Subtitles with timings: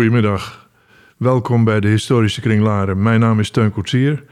[0.00, 0.68] Goedemiddag.
[1.16, 3.02] Welkom bij de Historische Kring Laren.
[3.02, 4.24] Mijn naam is Teun Koetsier.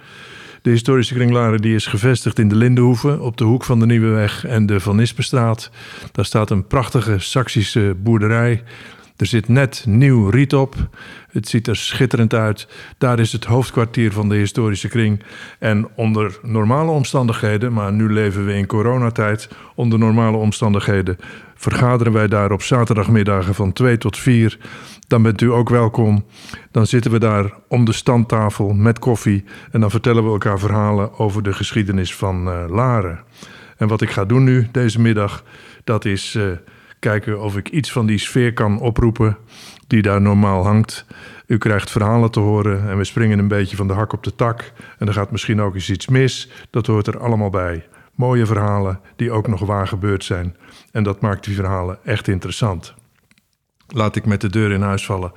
[0.63, 3.21] De Historische Kring Laren die is gevestigd in de Lindenhoeve...
[3.21, 5.71] op de hoek van de Nieuweweg en de Van Nispenstraat.
[6.13, 8.63] Daar staat een prachtige Saksische boerderij...
[9.17, 10.75] Er zit net nieuw riet op.
[11.31, 12.69] Het ziet er schitterend uit.
[12.99, 15.23] Daar is het hoofdkwartier van de historische kring.
[15.59, 21.19] En onder normale omstandigheden, maar nu leven we in coronatijd, onder normale omstandigheden
[21.59, 24.59] vergaderen wij daar op zaterdagmiddagen van 2 tot 4.
[25.09, 26.25] Dan bent u ook welkom.
[26.71, 31.19] Dan zitten we daar om de standtafel met koffie en dan vertellen we elkaar verhalen
[31.19, 33.21] over de geschiedenis van uh, Laren.
[33.77, 35.45] En wat ik ga doen nu deze middag,
[35.85, 36.51] dat is uh,
[36.99, 39.37] kijken of ik iets van die sfeer kan oproepen
[39.87, 41.07] die daar normaal hangt.
[41.47, 44.35] U krijgt verhalen te horen en we springen een beetje van de hak op de
[44.35, 44.73] tak.
[44.99, 46.51] En er gaat misschien ook eens iets mis.
[46.71, 47.87] Dat hoort er allemaal bij.
[48.15, 50.57] Mooie verhalen die ook nog waar gebeurd zijn.
[50.93, 52.95] En dat maakt die verhalen echt interessant.
[53.89, 55.33] Laat ik met de deur in huis vallen.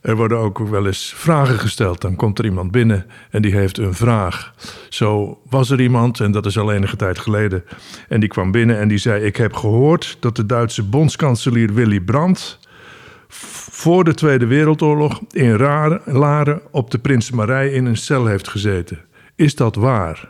[0.00, 2.00] Er worden ook wel eens vragen gesteld.
[2.00, 4.54] Dan komt er iemand binnen en die heeft een vraag.
[4.88, 7.64] Zo was er iemand, en dat is al enige tijd geleden.
[8.08, 12.00] En die kwam binnen en die zei: Ik heb gehoord dat de Duitse bondskanselier Willy
[12.00, 12.58] Brandt.
[13.70, 15.56] voor de Tweede Wereldoorlog in
[16.04, 19.00] Laren op de Prinsenmarij in een cel heeft gezeten.
[19.34, 20.28] Is dat waar?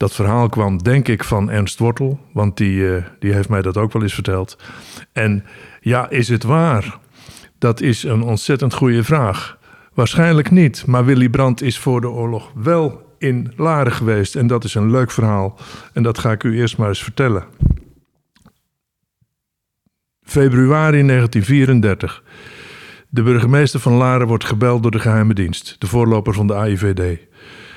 [0.00, 3.76] Dat verhaal kwam, denk ik, van Ernst Wortel, want die, uh, die heeft mij dat
[3.76, 4.58] ook wel eens verteld.
[5.12, 5.44] En
[5.80, 6.98] ja, is het waar?
[7.58, 9.58] Dat is een ontzettend goede vraag.
[9.94, 14.36] Waarschijnlijk niet, maar Willy Brandt is voor de oorlog wel in Laren geweest.
[14.36, 15.58] En dat is een leuk verhaal.
[15.92, 17.44] En dat ga ik u eerst maar eens vertellen.
[20.22, 22.22] Februari 1934.
[23.08, 27.28] De burgemeester van Laren wordt gebeld door de geheime dienst, de voorloper van de AIVD.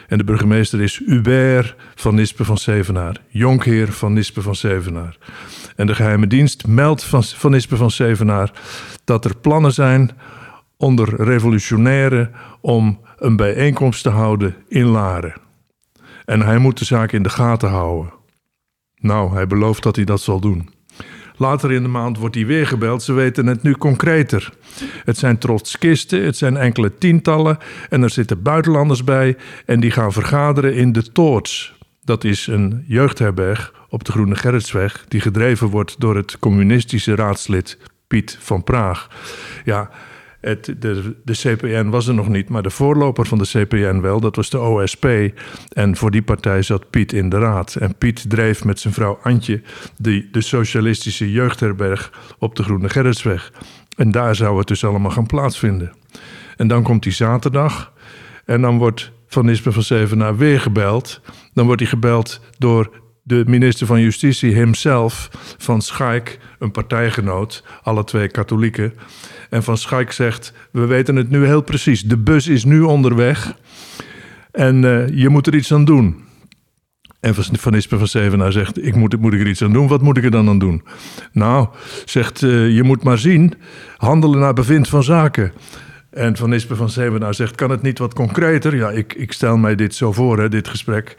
[0.08, 5.18] En de burgemeester is Hubert van Nispen van Zevenaar, jonkheer van Nispen van Zevenaar.
[5.76, 8.52] En de geheime dienst meldt van, van van Zevenaar
[9.04, 10.12] dat er plannen zijn
[10.78, 15.34] onder revolutionairen om een bijeenkomst te houden in Laren.
[16.26, 18.14] En hij moet de zaak in de gaten houden.
[18.96, 20.70] Nou, hij belooft dat hij dat zal doen.
[21.44, 23.04] Later in de maand wordt hij weer gebeld.
[23.04, 24.54] Ze weten het nu concreter.
[25.04, 27.58] Het zijn trotskisten, het zijn enkele tientallen.
[27.90, 29.38] En er zitten buitenlanders bij.
[29.66, 31.76] En die gaan vergaderen in de Toorts.
[32.04, 35.06] Dat is een jeugdherberg op de Groene Gerritsweg.
[35.08, 37.78] Die gedreven wordt door het communistische raadslid
[38.08, 39.08] Piet van Praag.
[39.66, 39.90] Ja,
[40.44, 44.20] het, de, de CPN was er nog niet, maar de voorloper van de CPN wel.
[44.20, 45.08] Dat was de OSP.
[45.74, 47.76] En voor die partij zat Piet in de raad.
[47.76, 49.62] En Piet dreef met zijn vrouw Antje
[49.98, 53.52] de, socialistische jeugdherberg op de Groene Gerritsweg.
[53.96, 55.94] En daar zou het dus allemaal gaan plaatsvinden.
[56.58, 57.94] En dan komt die zaterdag.
[58.46, 61.22] En dan wordt Van Nispen van Zevenaar weer gebeld.
[61.54, 68.04] Dan wordt hij gebeld door de minister van Justitie hemzelf van Schaik, een partijgenoot, alle
[68.04, 68.94] twee katholieken.
[69.54, 72.02] En Van Schaik zegt: We weten het nu heel precies.
[72.02, 73.56] De bus is nu onderweg.
[74.52, 76.24] En uh, je moet er iets aan doen.
[77.20, 79.88] En Van Ispen van Zevenaar zegt: ik moet, moet ik er iets aan doen?
[79.88, 80.84] Wat moet ik er dan aan doen?
[81.32, 81.68] Nou,
[82.06, 83.54] zegt uh, je moet maar zien.
[83.98, 85.54] Handelen naar bevind van zaken.
[86.10, 88.76] En Van Ispen van Zevenaar zegt: Kan het niet wat concreter?
[88.76, 91.16] Ja, ik, ik stel mij dit zo voor, hè, dit gesprek.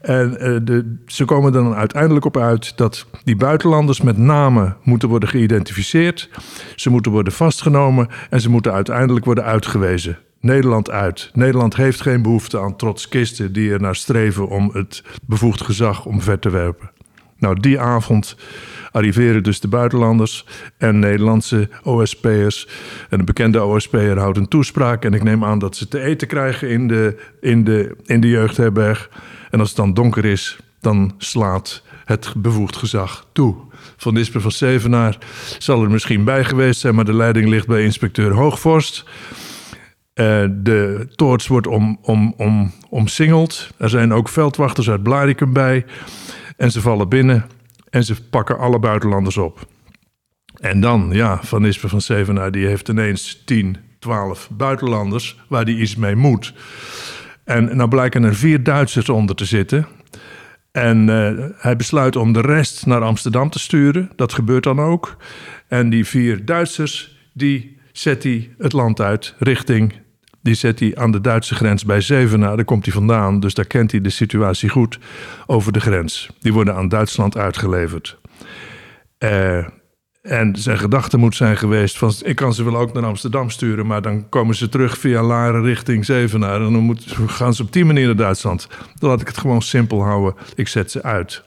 [0.00, 4.74] En uh, de, ze komen er dan uiteindelijk op uit dat die buitenlanders met name
[4.82, 6.30] moeten worden geïdentificeerd.
[6.76, 10.18] Ze moeten worden vastgenomen en ze moeten uiteindelijk worden uitgewezen.
[10.40, 11.30] Nederland uit.
[11.32, 16.38] Nederland heeft geen behoefte aan trotskisten die er naar streven om het bevoegd gezag omver
[16.38, 16.90] te werpen.
[17.38, 18.36] Nou, die avond
[18.92, 20.46] arriveren dus de buitenlanders
[20.78, 22.68] en Nederlandse OSP'ers.
[23.08, 25.04] En een bekende OSP'er houdt een toespraak.
[25.04, 28.28] En ik neem aan dat ze te eten krijgen in de, in de, in de
[28.28, 29.10] jeugdherberg.
[29.50, 33.56] En als het dan donker is, dan slaat het bevoegd gezag toe.
[33.96, 35.18] Van Disper van Zevenaar
[35.58, 39.04] zal er misschien bij geweest zijn, maar de leiding ligt bij inspecteur Hoogvorst.
[40.14, 43.70] Uh, de toorts wordt om, om, om, omsingeld.
[43.76, 45.84] Er zijn ook veldwachters uit Blarikum bij.
[46.56, 47.46] En ze vallen binnen
[47.90, 49.66] en ze pakken alle buitenlanders op.
[50.60, 55.74] En dan, ja, Van Isper van Zevenaar die heeft ineens 10, 12 buitenlanders waar hij
[55.74, 56.54] iets mee moet.
[57.44, 59.86] En nou blijken er vier Duitsers onder te zitten.
[60.72, 64.10] En uh, hij besluit om de rest naar Amsterdam te sturen.
[64.16, 65.16] Dat gebeurt dan ook.
[65.68, 69.92] En die vier Duitsers, die zet hij het land uit richting...
[70.42, 72.56] Die zet hij aan de Duitse grens bij Zevenaar.
[72.56, 74.98] Daar komt hij vandaan, dus daar kent hij de situatie goed
[75.46, 76.30] over de grens.
[76.40, 78.18] Die worden aan Duitsland uitgeleverd.
[79.18, 79.66] Uh,
[80.22, 82.12] en zijn gedachte moet zijn geweest van...
[82.22, 83.86] ik kan ze wel ook naar Amsterdam sturen...
[83.86, 86.62] maar dan komen ze terug via Laren richting Zevenaar...
[86.62, 88.68] en dan moet, gaan ze op die manier naar Duitsland.
[88.98, 90.34] Dan laat ik het gewoon simpel houden.
[90.54, 91.42] Ik zet ze uit.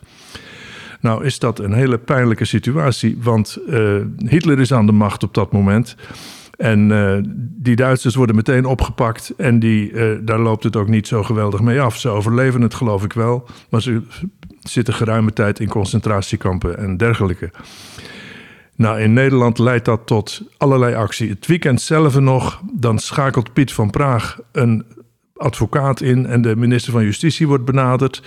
[0.99, 3.17] Nou is dat een hele pijnlijke situatie...
[3.21, 5.95] want uh, Hitler is aan de macht op dat moment...
[6.57, 11.07] En uh, die Duitsers worden meteen opgepakt en die, uh, daar loopt het ook niet
[11.07, 11.97] zo geweldig mee af.
[11.97, 14.01] Ze overleven het geloof ik wel, maar ze
[14.59, 17.51] zitten geruime tijd in concentratiekampen en dergelijke.
[18.75, 21.29] Nou, in Nederland leidt dat tot allerlei actie.
[21.29, 24.85] Het weekend zelf nog, dan schakelt Piet van Praag een
[25.35, 28.23] advocaat in en de minister van Justitie wordt benaderd.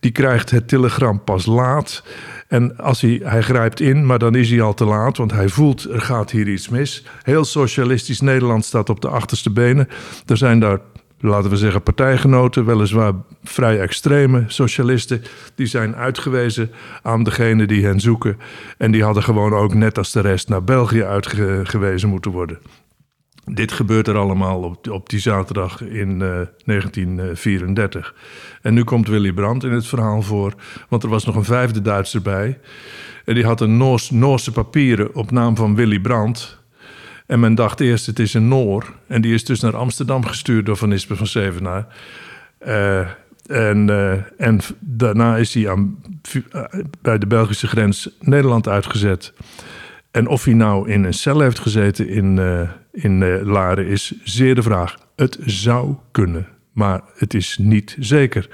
[0.00, 2.04] Die krijgt het telegram pas laat.
[2.48, 5.48] En als hij, hij grijpt in, maar dan is hij al te laat, want hij
[5.48, 7.04] voelt er gaat hier iets mis.
[7.22, 9.88] Heel socialistisch Nederland staat op de achterste benen.
[10.26, 10.78] Er zijn daar,
[11.20, 13.12] laten we zeggen, partijgenoten, weliswaar
[13.44, 15.22] vrij extreme socialisten,
[15.54, 16.70] die zijn uitgewezen
[17.02, 18.38] aan degene die hen zoeken.
[18.78, 22.58] En die hadden gewoon ook net als de rest naar België uitgewezen moeten worden.
[23.54, 28.14] Dit gebeurt er allemaal op, op die zaterdag in 1934.
[28.14, 28.20] Eh,
[28.62, 30.54] en nu komt Willy Brandt in het verhaal voor,
[30.88, 32.58] want er was nog een vijfde Duitser bij.
[33.24, 36.58] En die had een Noors, Noorse papieren op naam van Willy Brandt.
[37.26, 38.94] En men dacht eerst, het is een Noor.
[39.06, 41.86] En die is dus naar Amsterdam gestuurd door Van Ispen van Zevenaar.
[42.66, 43.08] Uh,
[43.46, 46.02] en, uh, en daarna is hij aan,
[47.02, 49.32] bij de Belgische grens Nederland uitgezet.
[50.10, 52.38] En of hij nou in een cel heeft gezeten in,
[53.02, 54.98] in uh, Laren is zeer de vraag.
[55.16, 58.48] Het zou kunnen, maar het is niet zeker.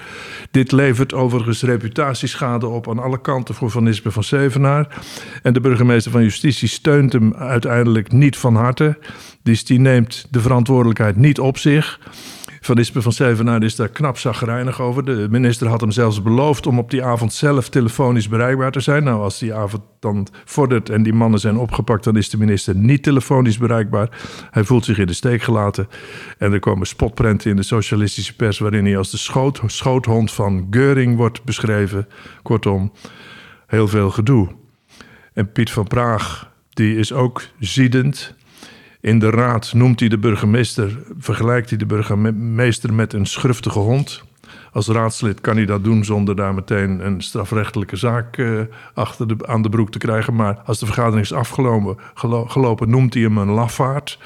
[0.50, 5.04] Dit levert overigens reputatieschade op aan alle kanten voor Van Nispen van Zevenaar.
[5.42, 8.98] En de burgemeester van Justitie steunt hem uiteindelijk niet van harte.
[9.42, 12.00] Dus die neemt de verantwoordelijkheid niet op zich.
[12.64, 15.04] Van Ispen van Zevenaar is daar knap zagrijnig over.
[15.04, 19.04] De minister had hem zelfs beloofd om op die avond zelf telefonisch bereikbaar te zijn.
[19.04, 22.76] Nou, als die avond dan vordert en die mannen zijn opgepakt, dan is de minister
[22.76, 24.08] niet telefonisch bereikbaar.
[24.50, 25.88] Hij voelt zich in de steek gelaten.
[26.38, 30.66] En er komen spotprenten in de socialistische pers waarin hij als de schoot, schoothond van
[30.70, 32.08] Geuring wordt beschreven.
[32.42, 32.92] Kortom,
[33.66, 34.48] heel veel gedoe.
[35.32, 38.34] En Piet van Praag, die is ook ziedend.
[39.04, 44.22] In de raad noemt hij de burgemeester, vergelijkt hij de burgemeester met een schurftige hond.
[44.72, 48.60] Als raadslid kan hij dat doen zonder daar meteen een strafrechtelijke zaak uh,
[48.94, 50.34] achter de, aan de broek te krijgen.
[50.34, 51.96] Maar als de vergadering is afgelopen,
[52.46, 54.18] gelopen, noemt hij hem een lafaard.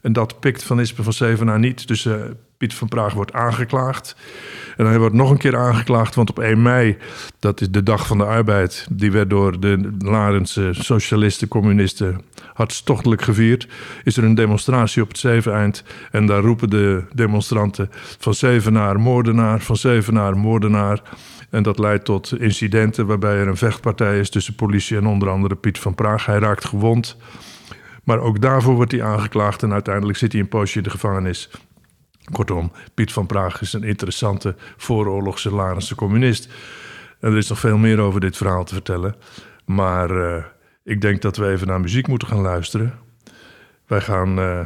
[0.00, 1.88] En dat pikt Van Ispen van Zevenaar niet.
[1.88, 2.14] Dus uh,
[2.58, 4.16] Piet van Praag wordt aangeklaagd.
[4.76, 6.96] En hij wordt nog een keer aangeklaagd, want op 1 mei,
[7.38, 12.20] dat is de dag van de arbeid, die werd door de Larense socialisten, communisten
[12.54, 13.68] hartstochtelijk gevierd.
[14.04, 19.60] Is er een demonstratie op het Zeveneind en daar roepen de demonstranten van Zevenaar moordenaar,
[19.60, 21.02] van Zevenaar moordenaar.
[21.50, 25.54] En dat leidt tot incidenten waarbij er een vechtpartij is tussen politie en onder andere
[25.54, 26.26] Piet van Praag.
[26.26, 27.16] Hij raakt gewond.
[28.04, 31.50] Maar ook daarvoor wordt hij aangeklaagd en uiteindelijk zit hij een poosje in de gevangenis.
[32.32, 36.48] Kortom, Piet van Praag is een interessante vooroorlogse Larense communist.
[37.20, 39.14] En er is nog veel meer over dit verhaal te vertellen.
[39.64, 40.44] Maar uh,
[40.84, 42.94] ik denk dat we even naar muziek moeten gaan luisteren.
[43.86, 44.38] Wij gaan.
[44.38, 44.60] Uh,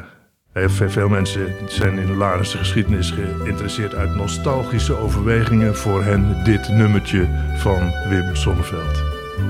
[0.69, 5.77] veel mensen zijn in de Larense geschiedenis geïnteresseerd uit nostalgische overwegingen.
[5.77, 9.03] Voor hen dit nummertje van Wim Sonneveld.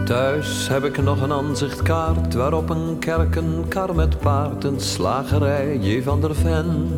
[0.04, 5.78] Thuis heb ik nog een aanzichtkaart waarop een kerk, een kar met paard, een slagerij,
[5.78, 6.02] J.
[6.02, 6.88] van der Ven.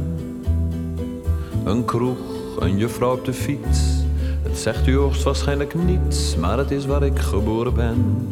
[1.65, 2.19] Een kroeg,
[2.59, 3.81] een juffrouw op de fiets.
[4.43, 8.29] Het zegt u hoogstwaarschijnlijk niets, maar het is waar ik geboren ben.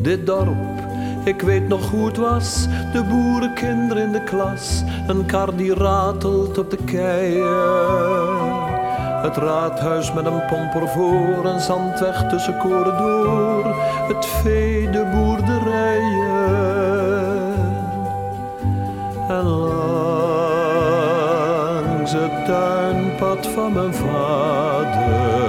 [0.00, 0.82] Dit dorp,
[1.24, 2.66] ik weet nog hoe het was.
[2.92, 4.82] De boerenkinderen in de klas.
[5.06, 8.60] Een kar die ratelt op de keien.
[9.22, 13.74] Het raadhuis met een pomper voor, een zandweg tussen koren door.
[14.08, 15.71] Het vee, de boerderijen.
[22.46, 25.42] Tuinpad van mijn vader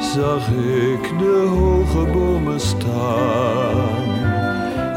[0.00, 4.16] zag ik de hoge bomen staan.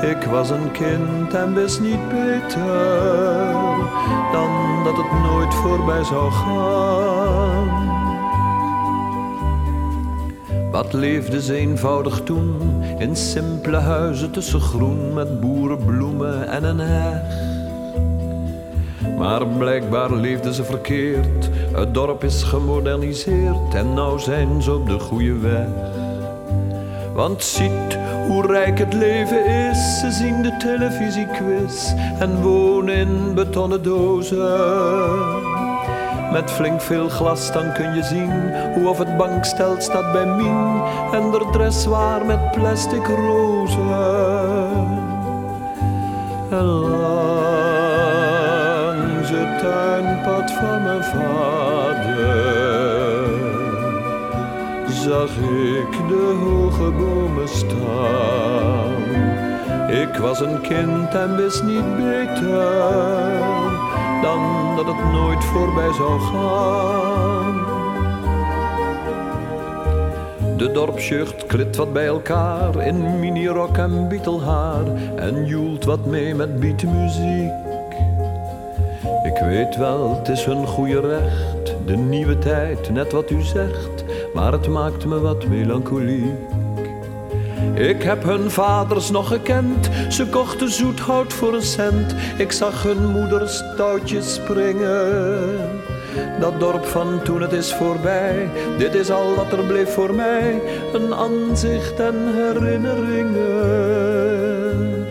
[0.02, 3.54] Ik was een kind en wist niet beter
[4.32, 7.90] dan dat het nooit voorbij zou gaan.
[10.72, 17.61] Wat leefde ze eenvoudig toen in simpele huizen tussen groen met boerenbloemen en een heg.
[19.22, 21.50] Maar blijkbaar leefden ze verkeerd.
[21.74, 25.68] Het dorp is gemoderniseerd en nou zijn ze op de goede weg.
[27.14, 27.98] Want ziet
[28.28, 30.00] hoe rijk het leven is.
[30.00, 34.40] Ze zien de televisiequiz en wonen in betonnen dozen.
[36.32, 38.32] Met flink veel glas dan kun je zien
[38.74, 44.51] hoe of het bankstel staat bij Mien en de dress waar met plastic rozen.
[49.72, 52.50] Tuinpad van mijn vader
[54.88, 55.30] zag
[55.80, 59.04] ik de hoge bomen staan.
[59.90, 63.40] Ik was een kind en wist niet beter
[64.22, 64.42] dan
[64.76, 67.60] dat het nooit voorbij zou gaan.
[70.58, 74.86] De dorpsjucht klit wat bij elkaar in minirok en bietelhaar
[75.16, 77.71] en joelt wat mee met beatmuziek.
[79.52, 84.04] Weet wel, het is hun goede recht, de nieuwe tijd, net wat u zegt,
[84.34, 86.40] maar het maakt me wat melancholiek.
[87.74, 92.16] Ik heb hun vaders nog gekend, ze kochten zoethout voor een cent.
[92.38, 95.70] Ik zag hun moeders touwtjes springen.
[96.40, 100.62] Dat dorp van toen het is voorbij, dit is al wat er bleef voor mij.
[100.94, 105.06] Een aanzicht en herinneringen.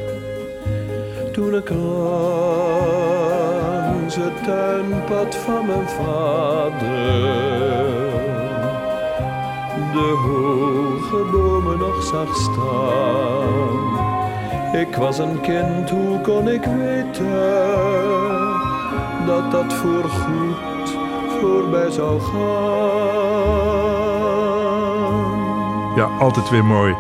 [1.33, 1.69] Toen ik
[4.51, 6.79] tuinpad van mijn vader
[9.93, 13.99] de hoge bomen nog zag staan.
[14.81, 17.71] Ik was een kind, hoe kon ik weten
[19.27, 20.97] dat dat voorgoed
[21.41, 22.71] voorbij zou gaan?
[25.97, 26.95] Ja, altijd weer mooi.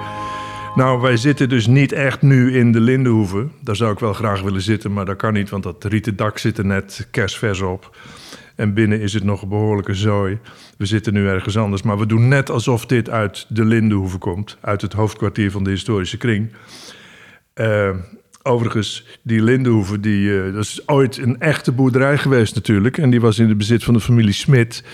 [0.75, 3.47] Nou, wij zitten dus niet echt nu in de Lindenhoeve.
[3.61, 6.39] Daar zou ik wel graag willen zitten, maar dat kan niet, want dat rieten dak
[6.39, 7.97] zit er net kerstvers op.
[8.57, 10.39] En binnen is het nog een behoorlijke zooi.
[10.79, 14.59] We zitten nu ergens anders, maar we doen net alsof dit uit de Lindenhoeve komt.
[14.61, 16.53] Uit het hoofdkwartier van de historische kring.
[17.55, 17.91] Uh,
[18.43, 22.99] overigens, die Lindenhoeve, die, uh, dat is ooit een echte boerderij geweest natuurlijk.
[22.99, 24.85] En die was in het bezit van de familie Smit.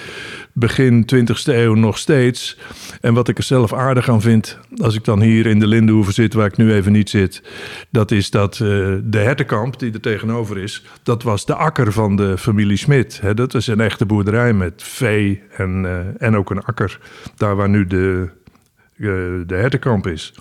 [0.52, 2.58] Begin 20e eeuw nog steeds.
[3.00, 6.12] En wat ik er zelf aardig aan vind, als ik dan hier in de Lindenhoeve
[6.12, 7.42] zit, waar ik nu even niet zit,
[7.90, 8.68] dat is dat uh,
[9.04, 13.20] de hertenkamp die er tegenover is, dat was de akker van de familie Smit.
[13.34, 17.00] Dat is een echte boerderij met vee en, uh, en ook een akker,
[17.36, 18.28] daar waar nu de,
[19.46, 20.34] de hertenkamp is.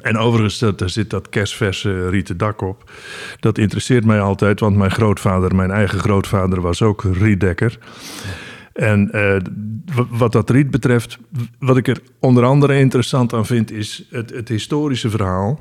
[0.00, 2.90] En overigens, daar zit dat kerstverse rieten dak op.
[3.40, 7.78] Dat interesseert mij altijd, want mijn grootvader, mijn eigen grootvader, was ook rietdekker.
[8.78, 9.36] En uh,
[10.10, 11.18] wat dat riet betreft,
[11.58, 15.60] wat ik er onder andere interessant aan vind, is het, het, historische verhaal.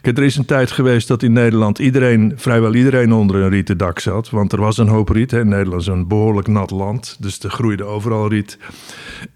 [0.00, 3.78] Kijk, er is een tijd geweest dat in Nederland iedereen, vrijwel iedereen onder een rieten
[3.78, 4.30] dak zat.
[4.30, 5.32] Want er was een hoop riet.
[5.32, 8.58] Nederland is een behoorlijk nat land, dus er groeide overal riet.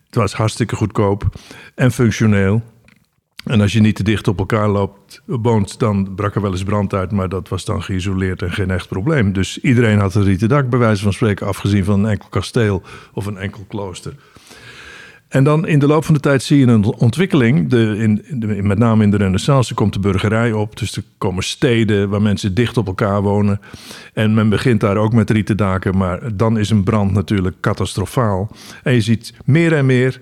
[0.07, 1.25] Het was hartstikke goedkoop
[1.75, 2.63] en functioneel.
[3.45, 6.63] En als je niet te dicht op elkaar loopt, woont, dan brak er wel eens
[6.63, 7.13] brand uit.
[7.13, 9.33] Maar dat was dan geïsoleerd en geen echt probleem.
[9.33, 12.83] Dus iedereen had een rieten dak, bij wijze van spreken, afgezien van een enkel kasteel
[13.13, 14.15] of een enkel klooster.
[15.33, 17.69] En dan in de loop van de tijd zie je een ontwikkeling.
[17.69, 20.79] De, in, met name in de Renaissance komt de burgerij op.
[20.79, 23.61] Dus er komen steden waar mensen dicht op elkaar wonen.
[24.13, 25.97] En men begint daar ook met rieten daken.
[25.97, 28.51] Maar dan is een brand natuurlijk catastrofaal.
[28.83, 30.21] En je ziet meer en meer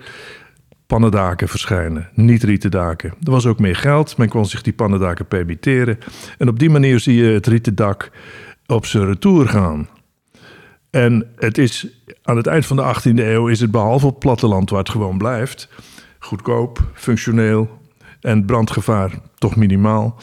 [0.91, 3.13] pannendaken verschijnen, niet rieten daken.
[3.23, 5.99] Er was ook meer geld, men kon zich die pannendaken permitteren.
[6.37, 8.11] En op die manier zie je het rieten dak
[8.65, 9.87] op zijn retour gaan.
[10.89, 11.87] En het is
[12.23, 15.17] aan het eind van de 18e eeuw is het behalve op platteland waar het gewoon
[15.17, 15.69] blijft,
[16.19, 17.79] goedkoop, functioneel
[18.21, 20.21] en brandgevaar toch minimaal.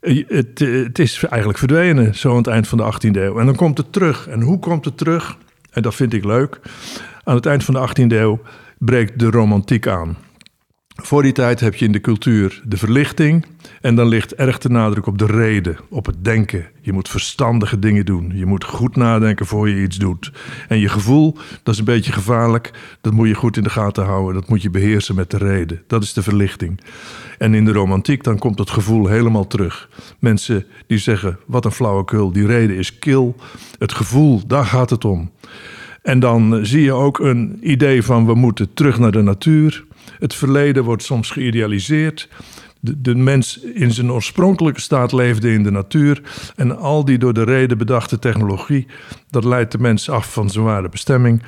[0.00, 3.38] Het, het is eigenlijk verdwenen, zo aan het eind van de 18e eeuw.
[3.38, 4.28] En dan komt het terug.
[4.28, 5.36] En hoe komt het terug?
[5.70, 6.60] En dat vind ik leuk.
[7.24, 8.40] Aan het eind van de 18e eeuw
[8.80, 10.16] breekt de romantiek aan.
[10.94, 13.46] Voor die tijd heb je in de cultuur de verlichting
[13.80, 16.66] en dan ligt erg de nadruk op de reden, op het denken.
[16.80, 18.32] Je moet verstandige dingen doen.
[18.34, 20.32] Je moet goed nadenken voor je iets doet.
[20.68, 22.70] En je gevoel, dat is een beetje gevaarlijk.
[23.00, 24.34] Dat moet je goed in de gaten houden.
[24.34, 25.82] Dat moet je beheersen met de reden.
[25.86, 26.80] Dat is de verlichting.
[27.38, 29.88] En in de romantiek dan komt het gevoel helemaal terug.
[30.18, 33.36] Mensen die zeggen, wat een flauwekul, die reden is kil.
[33.78, 35.30] Het gevoel, daar gaat het om.
[36.02, 39.84] En dan zie je ook een idee van we moeten terug naar de natuur.
[40.18, 42.28] Het verleden wordt soms geïdealiseerd.
[42.80, 46.22] De, mens in zijn oorspronkelijke staat leefde in de natuur.
[46.56, 48.86] En al die door de reden bedachte technologie,
[49.30, 51.42] dat leidt de mens af van zijn ware bestemming.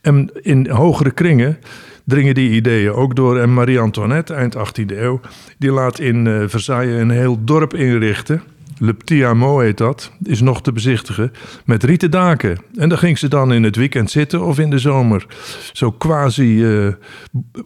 [0.00, 1.58] En in hogere kringen
[2.04, 3.38] dringen die ideeën ook door.
[3.38, 5.20] En Marie-Antoinette, eind 18e eeuw,
[5.58, 8.42] die laat in uh, Versailles een heel dorp inrichten.
[8.78, 9.26] Le Petit
[9.60, 11.32] heet dat, is nog te bezichtigen,
[11.64, 12.58] met rieten daken.
[12.76, 15.26] En daar ging ze dan in het weekend zitten of in de zomer.
[15.72, 16.92] Zo quasi, uh,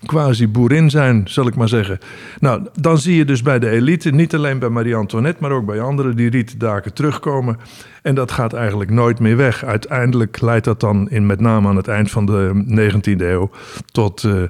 [0.07, 1.99] quasi boerin zijn, zal ik maar zeggen.
[2.41, 5.81] Nou, dan zie je dus bij de elite, niet alleen bij Marie-Antoinette, maar ook bij
[5.81, 7.59] anderen, die rieten daken terugkomen.
[8.05, 9.65] En dat gaat eigenlijk nooit meer weg.
[9.65, 13.51] Uiteindelijk leidt dat dan in, met name aan het eind van de 19e eeuw
[13.93, 14.43] tot, uh,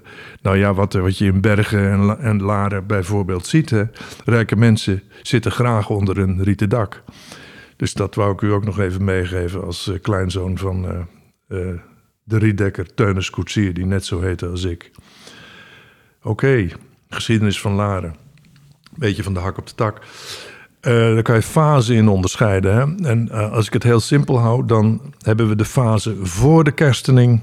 [0.43, 3.75] nou ja, wat, wat je in Bergen en, en Laren bijvoorbeeld ziet.
[4.25, 7.03] Rijke mensen zitten graag onder een rieten dak.
[7.77, 10.85] Dus dat wou ik u ook nog even meegeven als uh, kleinzoon van
[11.49, 11.69] uh,
[12.25, 14.91] de rietdekker Teunis Koetsier, die net zo heette als ik.
[16.23, 16.69] Oké,
[17.09, 18.15] geschiedenis van Laren.
[18.97, 20.01] Beetje van de hak op de tak.
[20.87, 22.75] Uh, daar kan je fasen in onderscheiden.
[22.75, 23.09] Hè?
[23.09, 26.73] En uh, als ik het heel simpel hou, dan hebben we de fase voor de
[26.73, 27.43] kerstening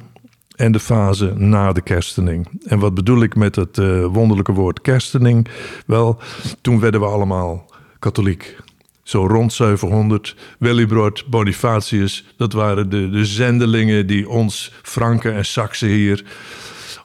[0.56, 2.48] en de fase na de kerstening.
[2.66, 5.48] En wat bedoel ik met het uh, wonderlijke woord kerstening?
[5.86, 6.20] Wel,
[6.62, 7.66] toen werden we allemaal
[8.00, 8.58] katholiek.
[9.04, 10.36] Zo rond 700.
[10.60, 16.24] Willibrord, Bonifatius, dat waren de, de zendelingen die ons, Franken en Saksen hier,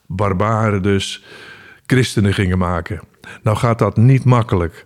[0.06, 1.24] barbaren dus,
[1.86, 3.00] christenen gingen maken.
[3.42, 4.82] Nou gaat dat niet makkelijk.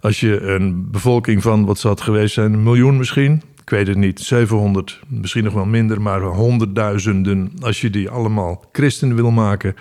[0.00, 3.86] Als je een bevolking van, wat zou het geweest zijn, een miljoen misschien, ik weet
[3.86, 7.52] het niet, 700, misschien nog wel minder, maar honderdduizenden.
[7.60, 9.74] Als je die allemaal christen wil maken,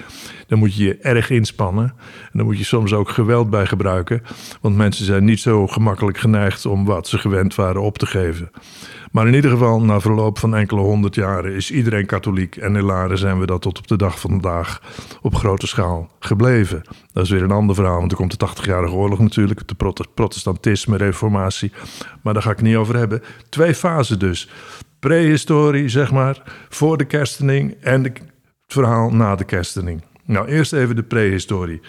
[0.48, 1.94] dan moet je je erg inspannen.
[2.06, 4.22] En dan moet je soms ook geweld bij gebruiken.
[4.62, 8.52] Want mensen zijn niet zo gemakkelijk geneigd om wat ze gewend waren op te geven.
[9.12, 12.56] Maar in ieder geval, na verloop van enkele honderd jaren is iedereen katholiek.
[12.56, 14.82] En in Laren zijn we dat tot op de dag van vandaag
[15.22, 16.82] op grote schaal gebleven.
[17.14, 19.68] Dat is weer een ander verhaal, want er komt de 80-jarige oorlog natuurlijk.
[19.68, 21.72] De protestantisme, reformatie.
[22.22, 23.24] Maar daar ga ik niet over hebben.
[23.50, 24.50] Twee fasen dus.
[25.00, 28.22] Prehistorie, zeg maar, voor de kerstening en het
[28.68, 30.04] verhaal na de kerstening.
[30.26, 31.82] Nou, eerst even de prehistorie.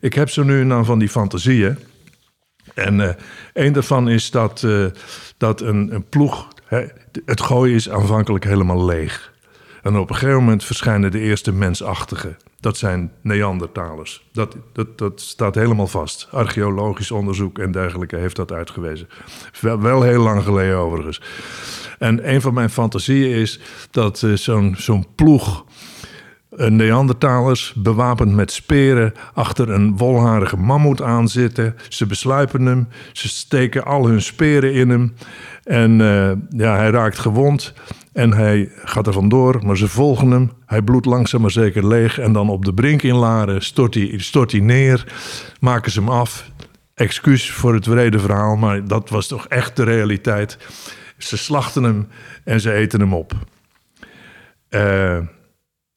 [0.00, 1.78] Ik heb zo nu en dan van die fantasieën.
[2.74, 3.08] En uh,
[3.52, 4.86] een daarvan is dat, uh,
[5.36, 6.48] dat een, een ploeg
[7.24, 9.32] het gooien is aanvankelijk helemaal leeg.
[9.82, 12.36] En op een gegeven moment verschijnen de eerste mensachtigen.
[12.60, 14.28] Dat zijn Neandertalers.
[14.32, 16.28] Dat, dat, dat staat helemaal vast.
[16.30, 19.08] Archeologisch onderzoek en dergelijke heeft dat uitgewezen.
[19.60, 21.20] Wel, heel lang geleden overigens.
[21.98, 23.60] En een van mijn fantasieën is
[23.90, 25.64] dat uh, zo'n zo'n ploeg
[26.68, 31.76] Neandertalers, bewapend met speren, achter een wolharige mammoet aanzitten.
[31.88, 35.14] Ze besluipen hem, ze steken al hun speren in hem.
[35.64, 37.74] En uh, ja, hij raakt gewond
[38.12, 40.50] en hij gaat er vandoor, maar ze volgen hem.
[40.66, 42.18] Hij bloedt langzaam maar zeker leeg.
[42.18, 45.12] En dan op de brink in Laren stort hij, stort hij neer,
[45.60, 46.50] maken ze hem af.
[46.94, 50.58] Excuus voor het wrede verhaal, maar dat was toch echt de realiteit.
[51.18, 52.08] Ze slachten hem
[52.44, 53.32] en ze eten hem op.
[54.70, 55.18] Uh,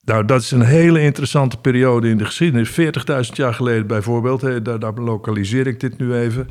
[0.06, 2.72] nou, dat is een hele interessante periode in de geschiedenis.
[2.72, 6.50] 40.000 jaar geleden bijvoorbeeld, daar, daar, lokaliseer ik dit nu even.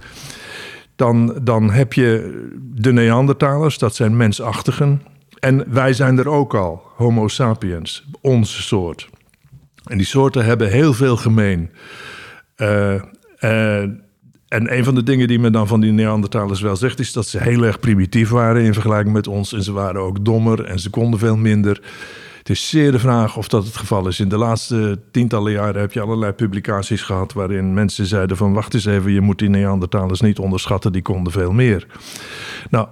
[0.97, 5.03] Dan, dan heb je de Neandertalers, dat zijn mensachtigen.
[5.39, 9.09] En wij zijn er ook al, Homo sapiens, onze soort.
[9.85, 11.71] En die soorten hebben heel veel gemeen.
[12.57, 12.95] Uh,
[13.41, 13.81] uh,
[14.49, 17.27] en een van de dingen die men dan van die Neandertalers wel zegt, is dat
[17.27, 19.53] ze heel erg primitief waren in vergelijking met ons.
[19.53, 21.81] En ze waren ook dommer en ze konden veel minder.
[22.43, 24.21] Het is zeer de vraag of dat het geval is.
[24.21, 28.75] In de laatste tientallen jaren heb je allerlei publicaties gehad waarin mensen zeiden van wacht
[28.75, 31.87] eens even, je moet die Neandertalers niet onderschatten, die konden veel meer.
[32.71, 32.89] Nou,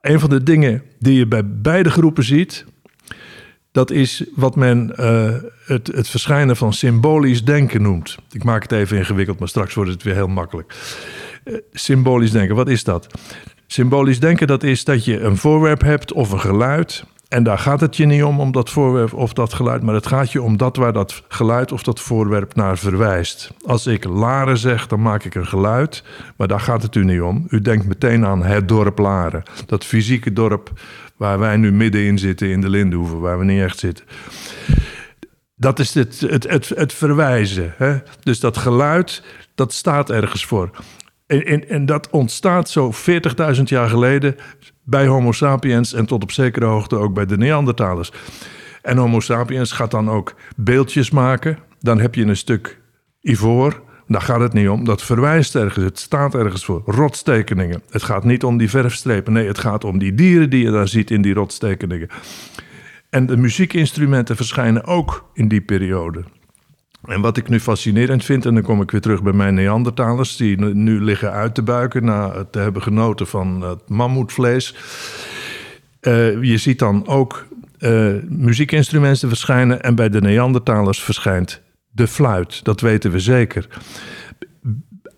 [0.00, 2.64] een van de dingen die je bij beide groepen ziet,
[3.72, 8.16] dat is wat men uh, het, het verschijnen van symbolisch denken noemt.
[8.30, 10.74] Ik maak het even ingewikkeld, maar straks wordt het weer heel makkelijk.
[11.44, 13.06] Uh, symbolisch denken, wat is dat?
[13.66, 17.80] Symbolisch denken, dat is dat je een voorwerp hebt of een geluid en daar gaat
[17.80, 20.56] het je niet om, om dat voorwerp of dat geluid, maar het gaat je om
[20.56, 23.52] dat waar dat geluid of dat voorwerp naar verwijst.
[23.66, 26.04] Als ik Laren zeg, dan maak ik een geluid,
[26.36, 27.46] maar daar gaat het u niet om.
[27.48, 30.72] U denkt meteen aan het dorp Laren, dat fysieke dorp
[31.16, 34.04] waar wij nu middenin zitten in de Lindenhoeven, waar we niet echt zitten.
[35.54, 37.74] Dat is het, het, het, het verwijzen.
[37.76, 37.96] Hè?
[38.22, 39.22] Dus dat geluid,
[39.54, 40.70] dat staat ergens voor.
[41.26, 42.92] En, en, en dat ontstaat zo
[43.56, 44.36] 40.000 jaar geleden
[44.88, 48.12] bij Homo sapiens en tot op zekere hoogte ook bij de Neandertalers.
[48.82, 51.58] En Homo sapiens gaat dan ook beeldjes maken.
[51.80, 52.80] Dan heb je een stuk
[53.20, 53.82] ivoor.
[54.06, 54.84] Daar gaat het niet om.
[54.84, 55.84] Dat verwijst ergens.
[55.84, 56.82] Het staat ergens voor.
[56.86, 57.82] Rotstekeningen.
[57.90, 59.32] Het gaat niet om die verfstrepen.
[59.32, 62.08] Nee, het gaat om die dieren die je daar ziet in die rotstekeningen.
[63.10, 66.24] En de muziekinstrumenten verschijnen ook in die periode.
[67.04, 70.36] En wat ik nu fascinerend vind, en dan kom ik weer terug bij mijn Neandertalers,
[70.36, 74.74] die nu liggen uit te buiken na te hebben genoten van het mammoetvlees.
[76.00, 77.46] Uh, je ziet dan ook
[77.78, 82.64] uh, muziekinstrumenten verschijnen en bij de Neandertalers verschijnt de fluit.
[82.64, 83.66] Dat weten we zeker.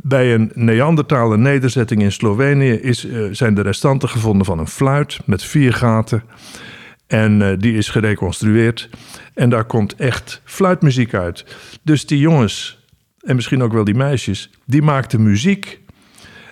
[0.02, 5.18] Bij een Neandertaler nederzetting in Slovenië is, uh, zijn de restanten gevonden van een fluit
[5.24, 6.22] met vier gaten.
[7.10, 8.88] En uh, die is gereconstrueerd.
[9.34, 11.44] En daar komt echt fluitmuziek uit.
[11.82, 12.84] Dus die jongens,
[13.20, 15.80] en misschien ook wel die meisjes, die maakten muziek.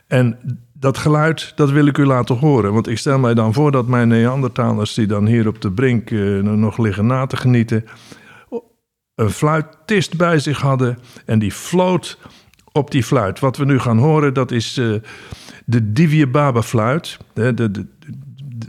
[0.07, 0.39] En
[0.73, 2.73] dat geluid, dat wil ik u laten horen.
[2.73, 6.11] Want ik stel mij dan voor dat mijn Neandertalers, die dan hier op de brink
[6.11, 7.85] uh, nog liggen na te genieten,
[9.15, 10.99] een fluitist bij zich hadden.
[11.25, 12.19] En die floot
[12.73, 13.41] op die fluit.
[13.41, 14.95] Wat we nu gaan horen, dat is uh,
[15.65, 17.19] de Divye Baba fluit.
[17.33, 17.87] De, de,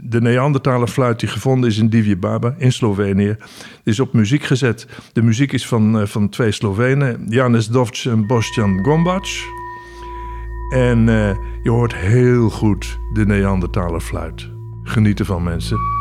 [0.02, 3.36] de Neandertaler fluit die gevonden is in Divje Baba in Slovenië,
[3.84, 4.86] is op muziek gezet.
[5.12, 9.26] De muziek is van, uh, van twee Slovenen, Janis Dovč en Boštjan Gombac.
[10.70, 11.30] En uh,
[11.62, 14.50] je hoort heel goed de Neandertaler fluit.
[14.82, 15.99] Geniet ervan, mensen.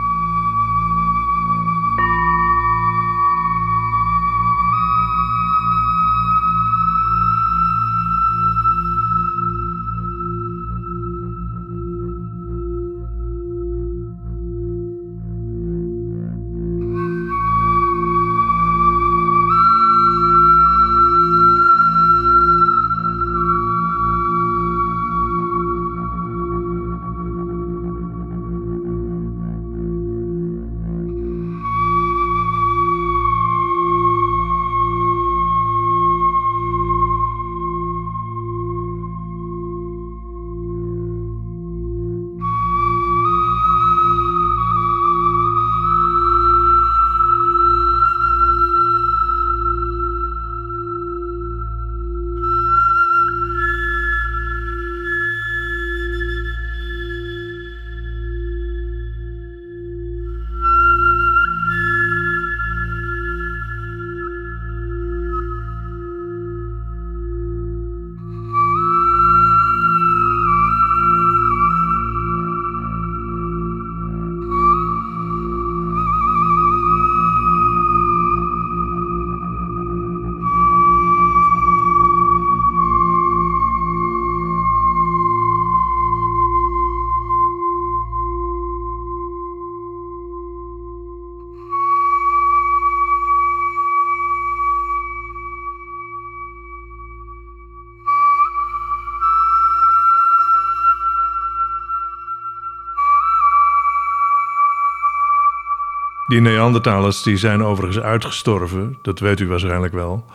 [106.30, 110.26] Die Neandertalers die zijn overigens uitgestorven, dat weet u waarschijnlijk wel.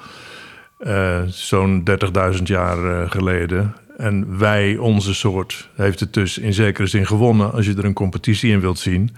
[0.81, 1.83] Uh, Zo'n
[2.37, 3.75] 30.000 jaar uh, geleden.
[3.97, 7.93] En wij, onze soort, heeft het dus in zekere zin gewonnen als je er een
[7.93, 9.17] competitie in wilt zien.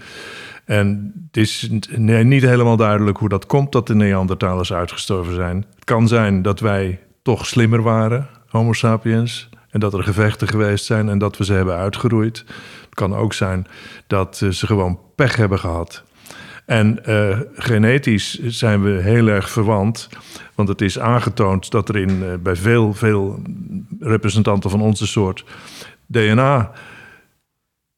[0.64, 5.64] En het is niet helemaal duidelijk hoe dat komt dat de Neandertalers uitgestorven zijn.
[5.74, 9.48] Het kan zijn dat wij toch slimmer waren, Homo sapiens.
[9.70, 12.44] En dat er gevechten geweest zijn en dat we ze hebben uitgeroeid.
[12.84, 13.66] Het kan ook zijn
[14.06, 16.04] dat uh, ze gewoon pech hebben gehad.
[16.66, 20.08] En uh, genetisch zijn we heel erg verwant.
[20.54, 23.42] Want het is aangetoond dat er in, uh, bij veel, veel
[24.00, 25.44] representanten van onze soort
[26.06, 26.72] DNA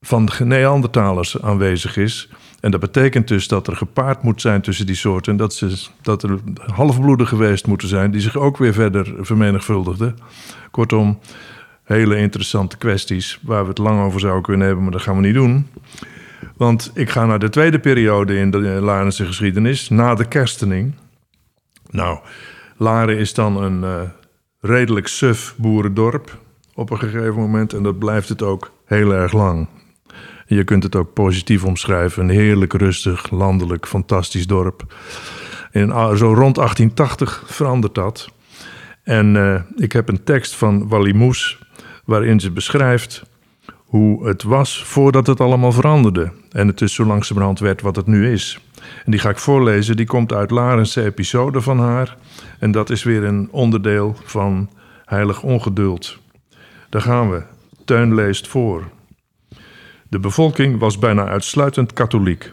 [0.01, 2.29] van Neandertalers aanwezig is.
[2.61, 5.33] En dat betekent dus dat er gepaard moet zijn tussen die soorten.
[5.33, 6.39] En dat, ze, dat er
[6.75, 10.17] halfbloeden geweest moeten zijn die zich ook weer verder vermenigvuldigden.
[10.71, 11.19] Kortom,
[11.85, 15.27] hele interessante kwesties waar we het lang over zouden kunnen hebben, maar dat gaan we
[15.27, 15.67] niet doen.
[16.59, 20.95] Want ik ga naar de tweede periode in de Larense geschiedenis, na de kerstening.
[21.91, 22.19] Nou,
[22.77, 24.01] Laren is dan een uh,
[24.61, 26.39] redelijk suf boerendorp
[26.75, 27.73] op een gegeven moment.
[27.73, 29.69] En dat blijft het ook heel erg lang.
[30.47, 32.23] Je kunt het ook positief omschrijven.
[32.23, 34.95] Een heerlijk rustig, landelijk, fantastisch dorp.
[35.71, 38.29] In, zo rond 1880 verandert dat.
[39.03, 41.59] En uh, ik heb een tekst van Wally Moes
[42.05, 43.23] waarin ze beschrijft
[43.89, 46.33] hoe het was voordat het allemaal veranderde.
[46.51, 48.61] En het dus zo langzamerhand werd wat het nu is.
[49.05, 52.17] En die ga ik voorlezen, die komt uit Larense episode van haar.
[52.59, 54.71] En dat is weer een onderdeel van
[55.05, 56.19] Heilig Ongeduld.
[56.89, 57.43] Daar gaan we.
[57.85, 58.85] Teun leest voor.
[60.09, 62.53] De bevolking was bijna uitsluitend katholiek.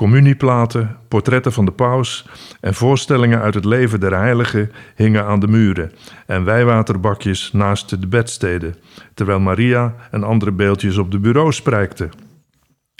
[0.00, 2.26] Communieplaten, portretten van de paus
[2.60, 5.92] en voorstellingen uit het leven der heiligen hingen aan de muren
[6.26, 8.74] en wijwaterbakjes naast de bedsteden,
[9.14, 12.10] terwijl Maria en andere beeldjes op de bureaus prijkten.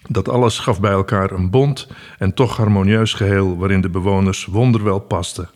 [0.08, 4.98] Dat alles gaf bij elkaar een bond en toch harmonieus geheel waarin de bewoners wonderwel
[4.98, 5.48] pasten.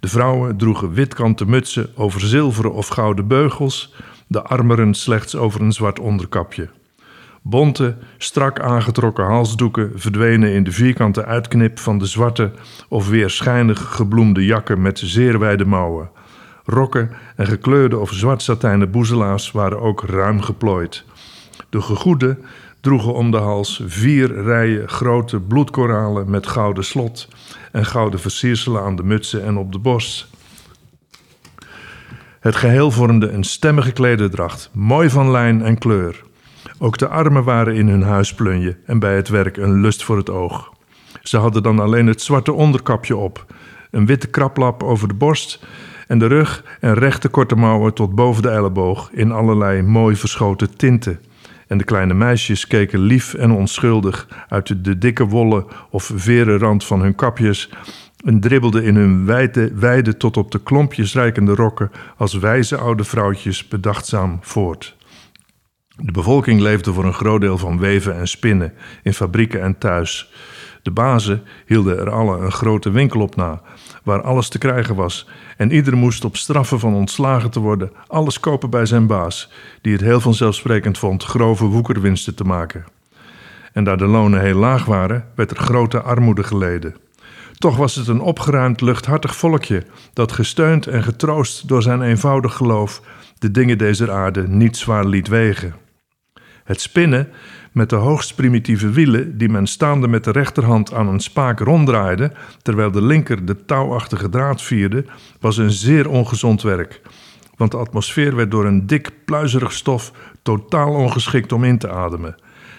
[0.00, 3.94] De vrouwen droegen witkanten mutsen over zilveren of gouden beugels,
[4.26, 6.68] de armeren slechts over een zwart onderkapje.
[7.46, 12.50] Bonte, strak aangetrokken halsdoeken verdwenen in de vierkante uitknip van de zwarte
[12.88, 16.10] of weer schijnig gebloemde jakken met zeer wijde mouwen.
[16.64, 21.04] Rokken en gekleurde of zwart satijnen boezelaars waren ook ruim geplooid.
[21.70, 22.38] De gegoede
[22.80, 27.28] droegen om de hals vier rijen grote bloedkoralen met gouden slot
[27.72, 30.28] en gouden versierselen aan de mutsen en op de borst.
[32.40, 36.22] Het geheel vormde een stemmige klederdracht, mooi van lijn en kleur.
[36.84, 40.30] Ook de armen waren in hun huisplunje en bij het werk een lust voor het
[40.30, 40.72] oog.
[41.22, 43.46] Ze hadden dan alleen het zwarte onderkapje op,
[43.90, 45.66] een witte kraplap over de borst
[46.06, 50.76] en de rug en rechte korte mouwen tot boven de elleboog in allerlei mooi verschoten
[50.76, 51.20] tinten.
[51.66, 56.84] En de kleine meisjes keken lief en onschuldig uit de, dikke wollen of veren rand
[56.84, 57.70] van hun kapjes
[58.24, 63.04] en dribbelden in hun wijde, wijde tot op de klompjes reikende rokken als wijze oude
[63.04, 64.96] vrouwtjes bedachtzaam voort.
[65.96, 70.32] De bevolking leefde voor een groot deel van weven en spinnen, in fabrieken en thuis.
[70.82, 73.62] De bazen hielden er alle een grote winkel op na,
[74.02, 78.40] waar alles te krijgen was, en ieder moest op straffen van ontslagen te worden alles
[78.40, 82.84] kopen bij zijn baas, die het heel vanzelfsprekend vond grove woekerwinsten te maken.
[83.72, 86.96] En daar de lonen heel laag waren, werd er grote armoede geleden.
[87.58, 93.02] Toch was het een opgeruimd, luchthartig volkje dat gesteund en getroost door zijn eenvoudig geloof
[93.38, 95.82] de dingen deze aarde niet zwaar liet wegen.
[96.64, 97.28] Het spinnen
[97.72, 102.32] met de hoogst primitieve wielen die men staande met de rechterhand aan een spaak ronddraaide,
[102.62, 105.04] terwijl de linker de touwachtige draad vierde,
[105.40, 107.00] was een zeer ongezond werk.
[107.56, 112.36] Want de atmosfeer werd door een dik, pluizerig stof totaal ongeschikt om in te ademen.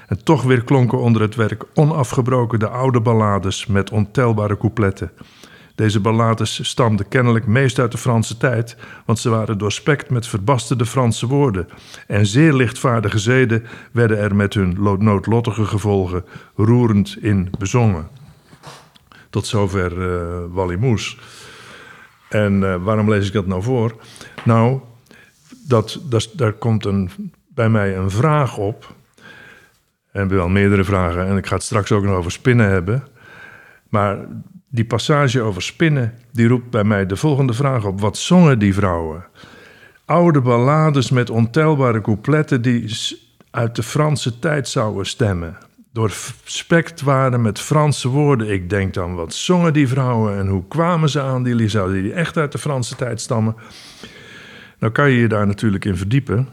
[0.08, 5.12] En toch weer klonken onder het werk onafgebroken de oude ballades met ontelbare coupletten.
[5.76, 10.86] Deze ballades stamden kennelijk meest uit de Franse tijd, want ze waren doorspekt met verbasterde
[10.86, 11.68] Franse woorden.
[12.08, 18.08] En zeer lichtvaardige zeden werden er met hun noodlottige gevolgen roerend in bezongen.
[19.30, 21.18] Tot zover uh, Wally Moes.
[22.30, 23.96] En uh, waarom lees ik dat nou voor?
[24.44, 24.80] Nou,
[25.68, 27.10] dat, dat, daar komt een,
[27.48, 28.94] bij mij een vraag op.
[30.12, 31.28] En wel meerdere vragen.
[31.28, 33.08] En ik ga het straks ook nog over spinnen hebben.
[33.90, 34.18] Maar
[34.76, 38.02] die passage over spinnen, die roept bij mij de volgende vraag op.
[38.02, 39.26] Wat zongen die vrouwen?
[40.06, 42.98] Oude ballades met ontelbare coupletten die
[43.52, 45.58] uit de Franse tijd zouden stemmen.
[45.94, 48.52] Doorspekt waren met Franse woorden.
[48.52, 52.14] Ik denk dan, wat zongen die vrouwen en hoe kwamen ze aan die zouden die
[52.14, 53.56] echt uit de Franse tijd stammen?
[54.80, 56.48] Nou kan je je daar natuurlijk in verdiepen.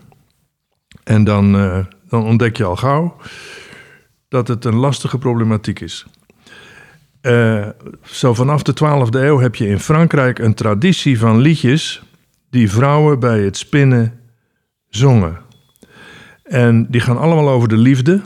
[1.04, 3.16] En dan, uh, dan ontdek je al gauw
[4.28, 6.06] dat het een lastige problematiek is.
[7.22, 7.66] Uh,
[8.02, 12.02] zo vanaf de 12e eeuw heb je in Frankrijk een traditie van liedjes
[12.50, 14.20] die vrouwen bij het spinnen
[14.88, 15.38] zongen.
[16.42, 18.22] En die gaan allemaal over de liefde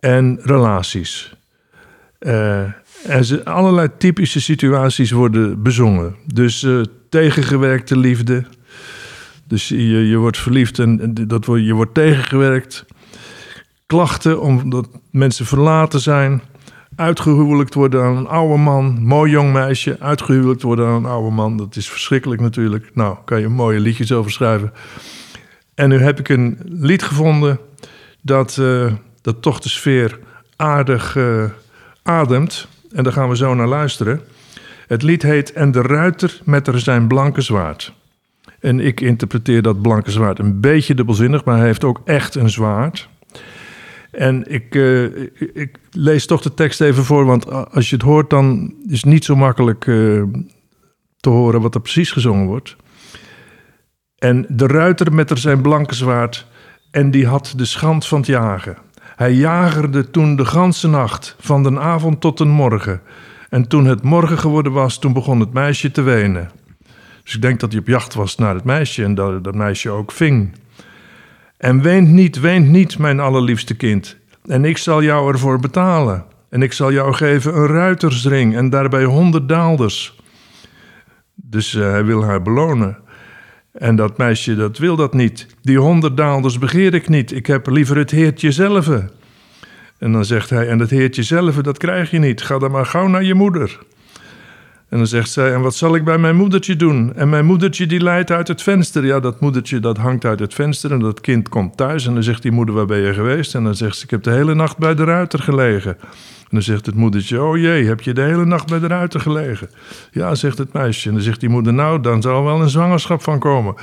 [0.00, 1.34] en relaties.
[2.20, 2.60] Uh,
[3.06, 6.16] en ze, allerlei typische situaties worden bezongen.
[6.26, 8.44] Dus uh, tegengewerkte liefde.
[9.46, 12.84] Dus je, je wordt verliefd en dat, je wordt tegengewerkt.
[13.86, 16.42] Klachten omdat mensen verlaten zijn
[16.96, 21.56] uitgehuwelijkt worden aan een oude man, mooi jong meisje, uitgehuwelijkt worden aan een oude man.
[21.56, 22.90] Dat is verschrikkelijk natuurlijk.
[22.94, 24.72] Nou, kan je mooie liedjes over schrijven.
[25.74, 27.58] En nu heb ik een lied gevonden
[28.20, 30.18] dat, uh, dat toch de sfeer
[30.56, 31.44] aardig uh,
[32.02, 32.68] ademt.
[32.92, 34.20] En daar gaan we zo naar luisteren.
[34.86, 37.92] Het lied heet En de ruiter met er zijn blanke zwaard.
[38.60, 42.50] En ik interpreteer dat blanke zwaard een beetje dubbelzinnig, maar hij heeft ook echt een
[42.50, 43.08] zwaard.
[44.12, 45.04] En ik, uh,
[45.54, 49.10] ik, lees toch de tekst even voor, want als je het hoort, dan is het
[49.10, 50.22] niet zo makkelijk uh,
[51.16, 52.76] te horen wat er precies gezongen wordt.
[54.18, 56.46] En de ruiter met er zijn blanke zwaard,
[56.90, 58.76] en die had de schand van het jagen.
[59.16, 63.00] Hij jagerde toen de ganse nacht, van de avond tot de morgen.
[63.48, 66.50] En toen het morgen geworden was, toen begon het meisje te wenen.
[67.24, 69.90] Dus ik denk dat hij op jacht was naar het meisje en dat dat meisje
[69.90, 70.52] ook ving.
[71.62, 74.16] En weent niet, weent niet, mijn allerliefste kind.
[74.46, 76.24] En ik zal jou ervoor betalen.
[76.48, 80.20] En ik zal jou geven een ruitersring en daarbij honderd daalders.
[81.34, 82.98] Dus uh, hij wil haar belonen.
[83.72, 85.46] En dat meisje, dat wil dat niet.
[85.60, 87.32] Die honderd daalders begeer ik niet.
[87.32, 88.88] Ik heb liever het heertje zelf.
[89.98, 92.42] En dan zegt hij, en het heertje zelf, dat krijg je niet.
[92.42, 93.78] Ga dan maar gauw naar je moeder.
[94.92, 97.14] En dan zegt zij, en wat zal ik bij mijn moedertje doen?
[97.14, 99.06] En mijn moedertje die leidt uit het venster.
[99.06, 102.06] Ja, dat moedertje dat hangt uit het venster en dat kind komt thuis.
[102.06, 103.54] En dan zegt die moeder, waar ben je geweest?
[103.54, 105.96] En dan zegt ze, ik heb de hele nacht bij de ruiter gelegen.
[106.00, 109.20] En dan zegt het moedertje, oh jee, heb je de hele nacht bij de ruiter
[109.20, 109.70] gelegen?
[110.10, 111.08] Ja, zegt het meisje.
[111.08, 113.74] En dan zegt die moeder, nou, dan zal wel een zwangerschap van komen.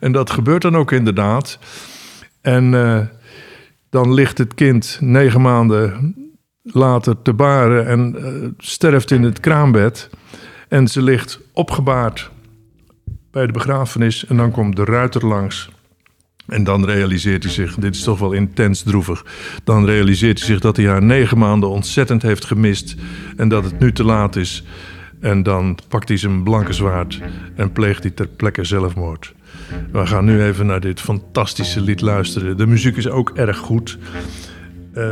[0.00, 1.58] En dat gebeurt dan ook inderdaad.
[2.40, 3.00] En uh,
[3.90, 6.14] dan ligt het kind negen maanden
[6.62, 10.10] later te baren en uh, sterft in het kraambed.
[10.70, 12.30] En ze ligt opgebaard
[13.30, 15.70] bij de begrafenis en dan komt de ruiter langs.
[16.46, 19.24] En dan realiseert hij zich, dit is toch wel intens droevig.
[19.64, 22.96] Dan realiseert hij zich dat hij haar negen maanden ontzettend heeft gemist
[23.36, 24.64] en dat het nu te laat is.
[25.20, 27.20] En dan pakt hij zijn blanke zwaard
[27.54, 29.34] en pleegt hij ter plekke zelfmoord.
[29.92, 32.56] We gaan nu even naar dit fantastische lied luisteren.
[32.56, 33.98] De muziek is ook erg goed.
[34.94, 35.04] Uh,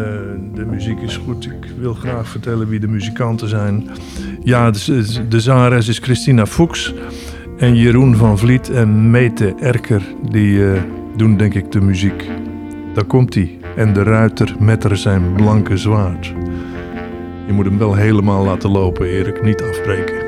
[0.54, 1.44] de muziek is goed.
[1.44, 3.88] Ik wil graag vertellen wie de muzikanten zijn.
[4.42, 6.94] Ja, de, de zangeres is Christina Fuchs.
[7.58, 10.02] En Jeroen van Vliet en Mete Erker.
[10.30, 10.80] Die uh,
[11.16, 12.30] doen denk ik de muziek.
[12.94, 13.58] Daar komt hij.
[13.76, 16.34] En de ruiter met er zijn blanke zwaard.
[17.46, 20.18] Je moet hem wel helemaal laten lopen, Erik, niet afbreken.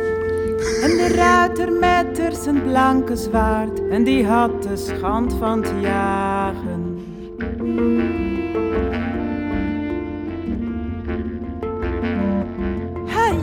[0.82, 5.74] En de ruiter met er zijn blanke zwaard, en die had de schand van te
[5.82, 6.98] jagen.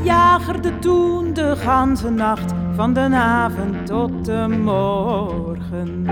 [0.03, 6.05] Jagerde toen de ganse nacht, van de avond tot de morgen.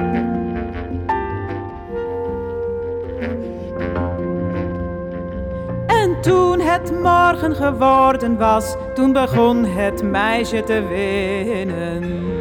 [5.88, 12.35] En toen het morgen geworden was, toen begon het meisje te winnen.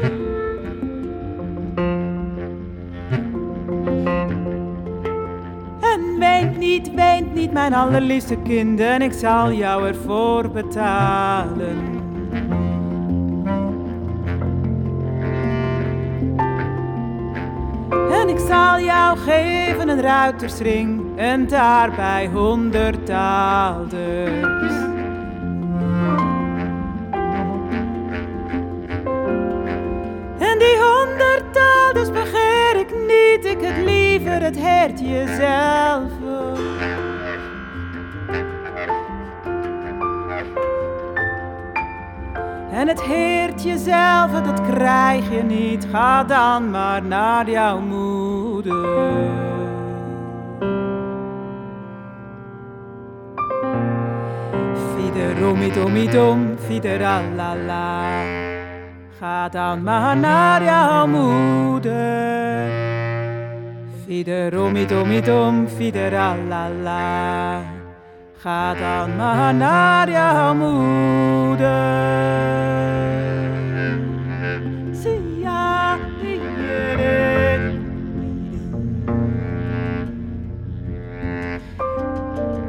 [6.75, 12.03] Niet, weent niet, mijn allerliefste kind, en ik zal jou ervoor betalen.
[18.11, 24.75] En ik zal jou geven een ruitersring en daarbij honderd taalders.
[30.39, 36.13] En die honderd taalders begeer ik niet, ik het liever het hertje zelf.
[42.71, 45.87] En het heertje zelf, dat krijg je niet.
[45.91, 49.33] Ga dan maar naar jouw moeder.
[54.97, 58.03] Fiederommidom, fiederalala.
[59.19, 62.71] Ga dan maar naar jouw moeder.
[64.05, 67.61] Fiederommidom, fiederalala.
[68.37, 71.63] Ga dan maar naar jouw moeder.
[75.41, 75.97] Ja,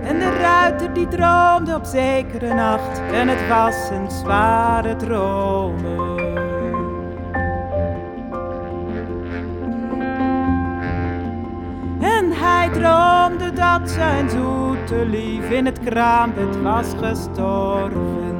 [0.03, 6.14] En de ruiter die droomde op zekere nacht, en het was een zware dromen.
[12.45, 18.35] Hij droomde dat zijn zoete lief in het kraambed was gestorven.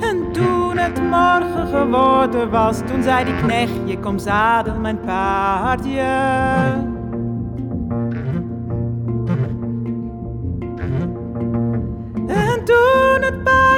[0.00, 6.91] En toen het morgen geworden was, toen zei die knechtje, kom zadel mijn paardje.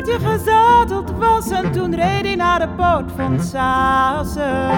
[0.04, 4.70] Paardje gezadeld was en toen reed hij naar de poort van Sazen.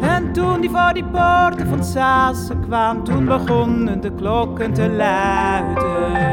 [0.00, 6.32] En toen die voor die poorten van Sazen kwam, toen begonnen de klokken te luiden.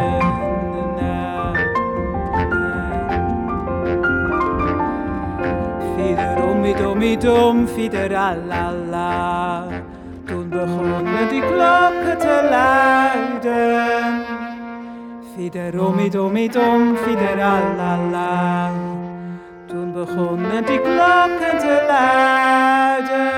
[5.95, 9.80] Fiederommidom, fiederalala.
[10.61, 14.23] Toen begonnen die klokken te luiden.
[15.35, 18.71] Fiderommidom, fideralala.
[19.67, 23.31] Toen begonnen die klokken te luiden.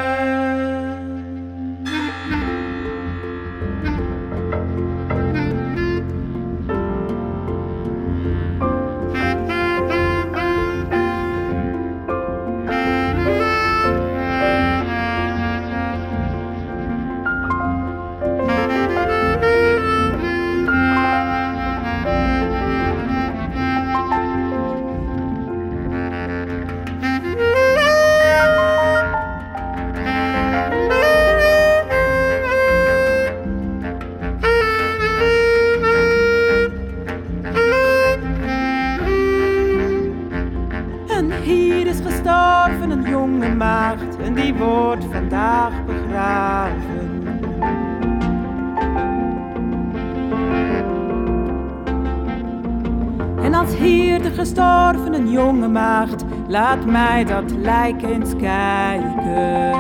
[54.44, 59.72] Gestorven een jonge maagd, laat mij dat lijk eens kijken.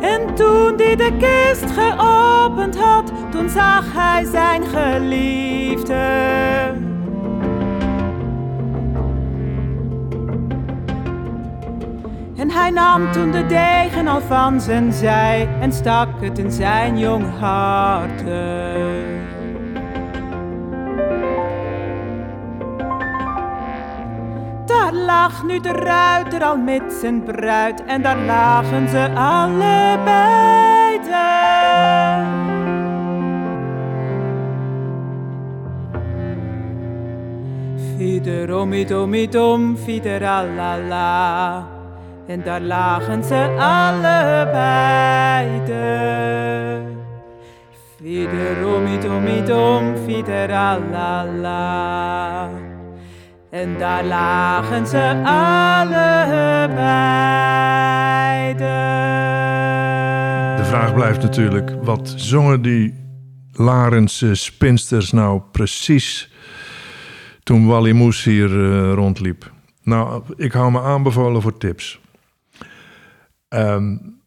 [0.00, 5.98] En toen die de kist geopend had, toen zag hij zijn geliefde.
[12.52, 17.38] Hij nam toen de degen al van zijn zij en stak het in zijn jong
[17.38, 18.24] hart.
[24.66, 30.50] Daar lag nu de ruiter al met zijn bruid en daar lagen ze allebei.
[38.00, 41.79] Fiederomidom, fiederalala.
[42.26, 45.20] En daar lagen ze allebei.
[48.00, 51.70] Fiederomidom, fiederalala.
[53.50, 56.04] En daar lagen ze allebei.
[60.56, 62.94] De vraag blijft natuurlijk, wat zongen die
[63.52, 66.30] Larense spinsters nou precies
[67.42, 69.50] toen Wally Moes hier uh, rondliep?
[69.82, 72.00] Nou, ik hou me aanbevolen voor tips.
[73.54, 74.18] Um,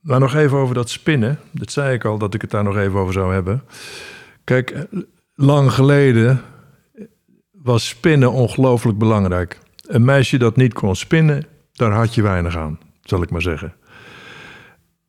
[0.00, 1.38] maar nog even over dat spinnen.
[1.50, 3.62] Dat zei ik al, dat ik het daar nog even over zou hebben.
[4.44, 4.86] Kijk,
[5.34, 6.40] lang geleden
[7.50, 9.58] was spinnen ongelooflijk belangrijk.
[9.86, 13.74] Een meisje dat niet kon spinnen, daar had je weinig aan, zal ik maar zeggen.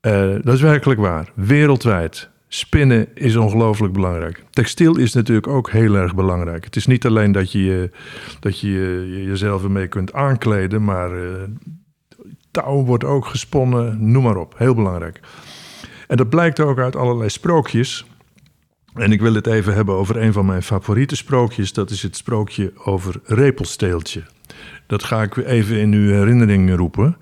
[0.01, 1.31] Uh, dat is werkelijk waar.
[1.33, 2.29] Wereldwijd.
[2.47, 4.43] Spinnen is ongelooflijk belangrijk.
[4.49, 6.63] Textiel is natuurlijk ook heel erg belangrijk.
[6.63, 7.91] Het is niet alleen dat je,
[8.39, 11.31] dat je jezelf ermee kunt aankleden, maar uh,
[12.51, 14.53] touw wordt ook gesponnen, noem maar op.
[14.57, 15.19] Heel belangrijk.
[16.07, 18.05] En dat blijkt ook uit allerlei sprookjes.
[18.93, 21.73] En ik wil het even hebben over een van mijn favoriete sprookjes.
[21.73, 24.23] Dat is het sprookje over Repelsteeltje.
[24.87, 27.17] Dat ga ik even in uw herinnering roepen.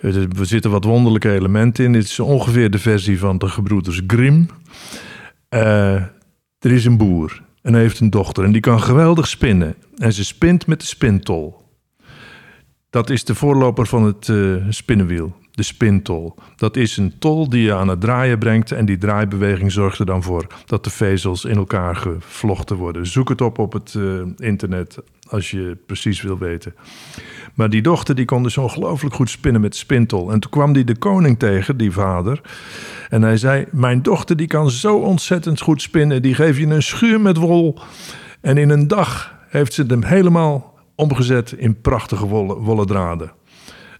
[0.00, 1.92] Er zitten wat wonderlijke elementen in.
[1.92, 4.46] Dit is ongeveer de versie van de gebroeders Grimm.
[5.50, 5.94] Uh,
[6.58, 9.74] er is een boer en hij heeft een dochter en die kan geweldig spinnen.
[9.96, 11.63] En ze spint met de spintol.
[12.94, 16.34] Dat is de voorloper van het uh, spinnenwiel, de spintol.
[16.56, 20.06] Dat is een tol die je aan het draaien brengt en die draaibeweging zorgt er
[20.06, 23.06] dan voor dat de vezels in elkaar gevlochten worden.
[23.06, 26.74] Zoek het op op het uh, internet als je precies wil weten.
[27.54, 30.32] Maar die dochter die kon dus ongelooflijk goed spinnen met spintol.
[30.32, 32.40] En toen kwam die de koning tegen, die vader.
[33.08, 36.22] En hij zei, mijn dochter die kan zo ontzettend goed spinnen.
[36.22, 37.78] Die geef je een schuur met wol.
[38.40, 43.32] En in een dag heeft ze hem helemaal omgezet in prachtige wollen, draden.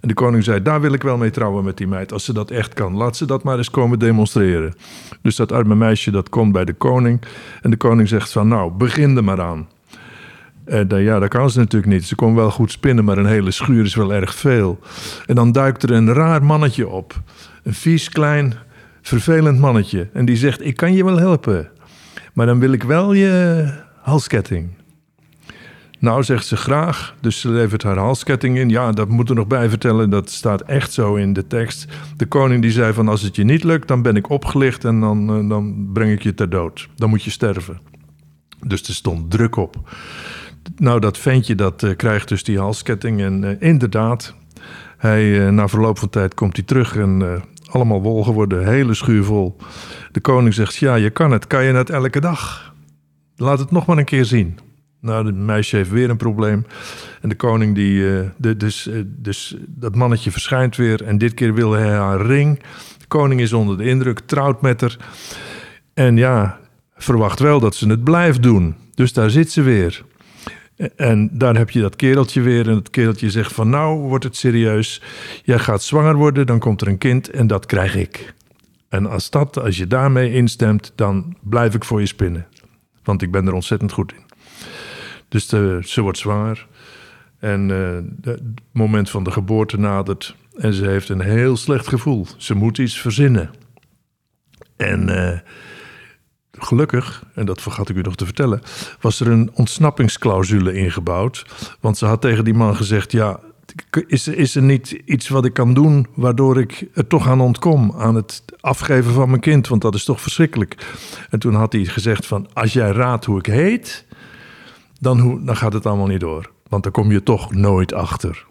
[0.01, 2.13] En de koning zei: Daar wil ik wel mee trouwen met die meid.
[2.13, 4.75] Als ze dat echt kan, laat ze dat maar eens komen demonstreren.
[5.23, 7.23] Dus dat arme meisje dat komt bij de koning.
[7.63, 9.69] En de koning zegt: van, Nou, begin er maar aan.
[10.65, 12.05] En dan, ja, dat kan ze natuurlijk niet.
[12.05, 14.79] Ze kon wel goed spinnen, maar een hele schuur is wel erg veel.
[15.27, 17.21] En dan duikt er een raar mannetje op.
[17.63, 18.55] Een vies, klein,
[19.03, 20.09] vervelend mannetje.
[20.13, 21.69] En die zegt: Ik kan je wel helpen.
[22.33, 23.67] Maar dan wil ik wel je
[24.01, 24.69] halsketting.
[26.05, 27.15] Nou, zegt ze graag.
[27.21, 28.69] Dus ze levert haar halsketting in.
[28.69, 30.11] Ja, dat moet er nog bij vertellen.
[30.11, 31.87] Dat staat echt zo in de tekst.
[32.17, 35.01] De koning die zei van als het je niet lukt, dan ben ik opgelicht en
[35.01, 36.89] dan, eh, dan breng ik je ter dood.
[36.97, 37.81] Dan moet je sterven.
[38.67, 39.77] Dus er stond druk op.
[40.77, 43.21] Nou, dat ventje dat uh, krijgt dus die halsketting.
[43.21, 44.35] En uh, inderdaad,
[44.97, 48.67] hij, na verloop van tijd komt hij terug en allemaal wol geworden.
[48.67, 49.57] Hele schuur vol.
[50.13, 51.47] De koning zegt, ja, je kan het.
[51.47, 52.75] Kan je het elke dag?
[53.37, 54.59] Laat het nog maar een keer zien.
[55.05, 56.67] Nou, het meisje heeft weer een probleem.
[57.21, 61.03] En de koning, die, uh, de, dus, uh, dus dat mannetje verschijnt weer.
[61.03, 62.59] En dit keer wil hij haar ring.
[62.99, 64.97] De koning is onder de indruk, trouwt met haar.
[65.95, 66.59] En ja,
[66.97, 68.75] verwacht wel dat ze het blijft doen.
[68.95, 70.05] Dus daar zit ze weer.
[70.97, 72.69] En daar heb je dat kereltje weer.
[72.69, 75.03] En het kereltje zegt van nou wordt het serieus.
[75.43, 78.35] Jij gaat zwanger worden, dan komt er een kind en dat krijg ik.
[78.89, 82.47] En als, dat, als je daarmee instemt, dan blijf ik voor je spinnen.
[83.03, 84.24] Want ik ben er ontzettend goed in.
[85.35, 85.49] Dus
[85.93, 86.67] ze wordt zwanger.
[87.39, 90.37] En uh, het moment van de geboorte nadert.
[90.57, 92.27] En ze heeft een heel slecht gevoel.
[92.37, 93.51] Ze moet iets verzinnen.
[94.77, 95.39] En uh,
[96.53, 98.63] gelukkig, en dat vergat ik u nog te vertellen,
[99.01, 101.47] was er een ontsnappingsclausule ingebouwd.
[101.81, 103.41] Want ze had tegen die man gezegd: Ja,
[104.07, 107.95] is, is er niet iets wat ik kan doen waardoor ik er toch aan ontkom?
[107.97, 110.87] Aan het afgeven van mijn kind, want dat is toch verschrikkelijk.
[111.31, 114.07] En toen had hij gezegd: van, Als jij raadt hoe ik heet,
[115.05, 116.51] dan, dan gaat het allemaal niet door.
[116.69, 118.47] Want dan kom je toch nooit achter.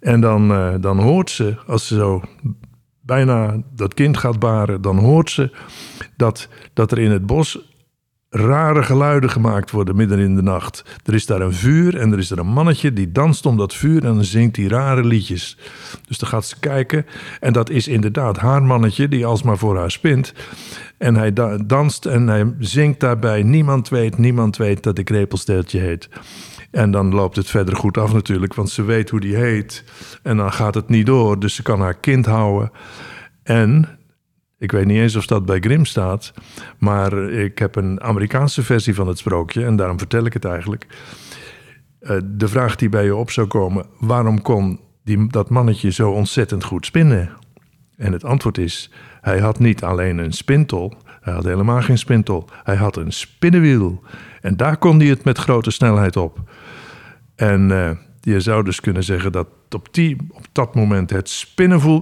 [0.00, 2.22] En dan, uh, dan hoort ze, als ze zo
[3.00, 5.50] bijna dat kind gaat baren, dan hoort ze
[6.16, 7.71] dat, dat er in het bos
[8.34, 10.84] rare geluiden gemaakt worden midden in de nacht.
[11.04, 13.74] Er is daar een vuur en er is er een mannetje die danst om dat
[13.74, 15.58] vuur en dan zingt die rare liedjes.
[16.06, 17.06] Dus dan gaat ze kijken
[17.40, 20.32] en dat is inderdaad haar mannetje die alsmaar voor haar spint.
[20.98, 21.32] En hij
[21.66, 26.08] danst en hij zingt daarbij: Niemand weet, niemand weet dat ik Repelsteeltje heet.
[26.70, 29.84] En dan loopt het verder goed af natuurlijk, want ze weet hoe die heet.
[30.22, 32.70] En dan gaat het niet door, dus ze kan haar kind houden.
[33.42, 33.88] En
[34.62, 36.32] ik weet niet eens of dat bij Grimm staat,
[36.78, 40.86] maar ik heb een Amerikaanse versie van het sprookje en daarom vertel ik het eigenlijk.
[42.00, 46.10] Uh, de vraag die bij je op zou komen: waarom kon die, dat mannetje zo
[46.10, 47.30] ontzettend goed spinnen?
[47.96, 48.90] En het antwoord is:
[49.20, 52.44] hij had niet alleen een spintol, Hij had helemaal geen spintol.
[52.62, 54.02] Hij had een spinnenwiel.
[54.40, 56.38] En daar kon hij het met grote snelheid op.
[57.36, 57.90] En uh,
[58.24, 61.28] je zou dus kunnen zeggen dat op, die, op dat moment het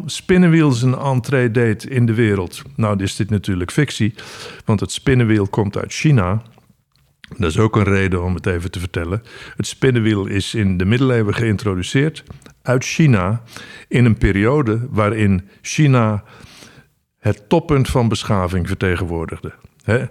[0.07, 2.63] spinnenwiel zijn entree deed in de wereld.
[2.77, 4.15] Nou, is dit natuurlijk fictie,
[4.65, 6.43] want het spinnenwiel komt uit China.
[7.39, 9.23] Dat is ook een reden om het even te vertellen.
[9.57, 12.25] Het spinnenwiel is in de middeleeuwen geïntroduceerd
[12.63, 13.43] uit China
[13.89, 16.25] in een periode waarin China
[17.19, 19.53] het toppunt van beschaving vertegenwoordigde.
[19.85, 20.11] Het,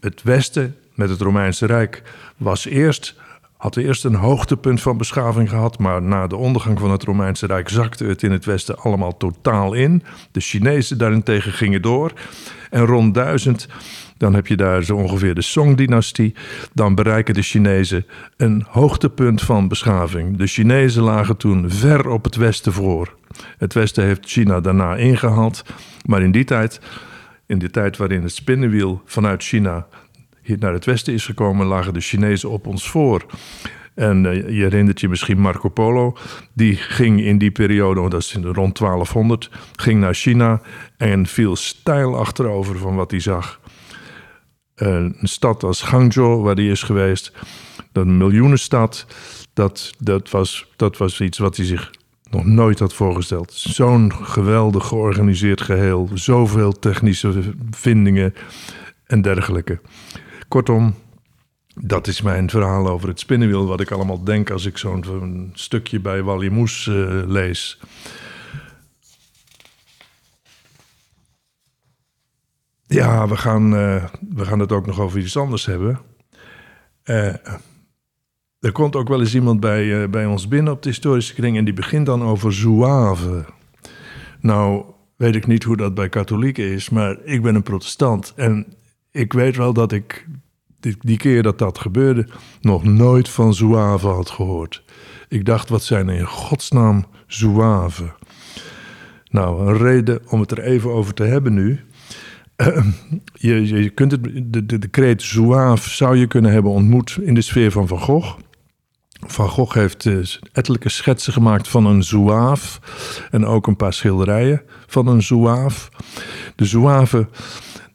[0.00, 2.02] het Westen met het Romeinse Rijk
[2.36, 3.14] was eerst,
[3.56, 7.68] had eerst een hoogtepunt van beschaving gehad, maar na de ondergang van het Romeinse Rijk
[7.68, 10.02] zakte het in het Westen allemaal totaal in.
[10.30, 12.12] De Chinezen daarentegen gingen door.
[12.70, 13.68] En rond 1000
[14.18, 16.34] dan heb je daar zo ongeveer de Song-dynastie.
[16.72, 20.36] Dan bereiken de Chinezen een hoogtepunt van beschaving.
[20.36, 23.14] De Chinezen lagen toen ver op het Westen voor.
[23.58, 25.64] Het Westen heeft China daarna ingehaald.
[26.04, 26.80] Maar in die tijd,
[27.46, 29.86] in de tijd waarin het spinnenwiel vanuit China
[30.58, 33.26] naar het Westen is gekomen, lagen de Chinezen op ons voor.
[33.94, 36.16] En uh, je herinnert je misschien Marco Polo.
[36.52, 40.60] Die ging in die periode, dat is rond 1200, ging naar China
[40.96, 43.60] en viel stijl achterover van wat hij zag
[44.76, 47.32] een stad als Hangzhou, waar hij is geweest,
[47.92, 49.06] een miljoenenstad,
[49.52, 51.90] dat, dat, was, dat was iets wat hij zich
[52.30, 53.52] nog nooit had voorgesteld.
[53.52, 58.34] Zo'n geweldig georganiseerd geheel, zoveel technische vindingen
[59.06, 59.80] en dergelijke.
[60.48, 60.94] Kortom,
[61.74, 66.00] dat is mijn verhaal over het spinnenwiel, wat ik allemaal denk als ik zo'n stukje
[66.00, 67.80] bij Wally Moes uh, lees.
[72.86, 76.00] Ja, we gaan, uh, we gaan het ook nog over iets anders hebben.
[77.04, 77.34] Uh,
[78.60, 81.64] er komt ook wel eens iemand bij, bij ons binnen op de historische kring en
[81.64, 83.44] die begint dan over zouave.
[84.40, 84.84] Nou,
[85.16, 88.32] weet ik niet hoe dat bij katholieken is, maar ik ben een protestant.
[88.36, 88.76] En
[89.16, 90.26] ik weet wel dat ik
[91.00, 92.28] die, keer dat dat gebeurde
[92.60, 94.82] nog nooit van zouave had gehoord.
[95.28, 98.12] Ik dacht, wat zijn in godsnaam zouave?
[99.30, 101.80] Nou, een reden om het er even over te hebben nu
[103.34, 107.34] je, je kunt het, de, de, de kreet zouave zou je kunnen hebben ontmoet in
[107.34, 108.38] de sfeer van Van Gogh.
[109.26, 112.80] Van Gogh heeft uh, ettelijke schetsen gemaakt van een zouave
[113.30, 115.90] en ook een paar schilderijen van een zouave.
[116.56, 117.28] De zouaven,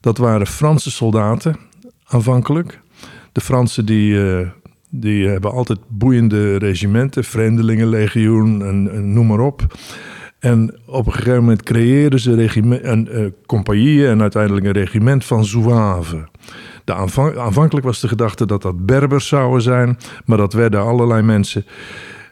[0.02, 1.56] dat waren Franse soldaten
[2.04, 2.80] aanvankelijk.
[3.32, 4.48] De Fransen die, uh,
[4.90, 9.66] die hebben altijd boeiende regimenten, vreemdelingenlegioen en, noem maar op.
[10.38, 15.44] En op een gegeven moment creëerden ze een uh, compagnieën en uiteindelijk een regiment van
[15.44, 16.28] zouaven.
[16.84, 16.94] De
[17.36, 21.64] aanvankelijk was de gedachte dat dat Berbers zouden zijn, maar dat werden allerlei mensen.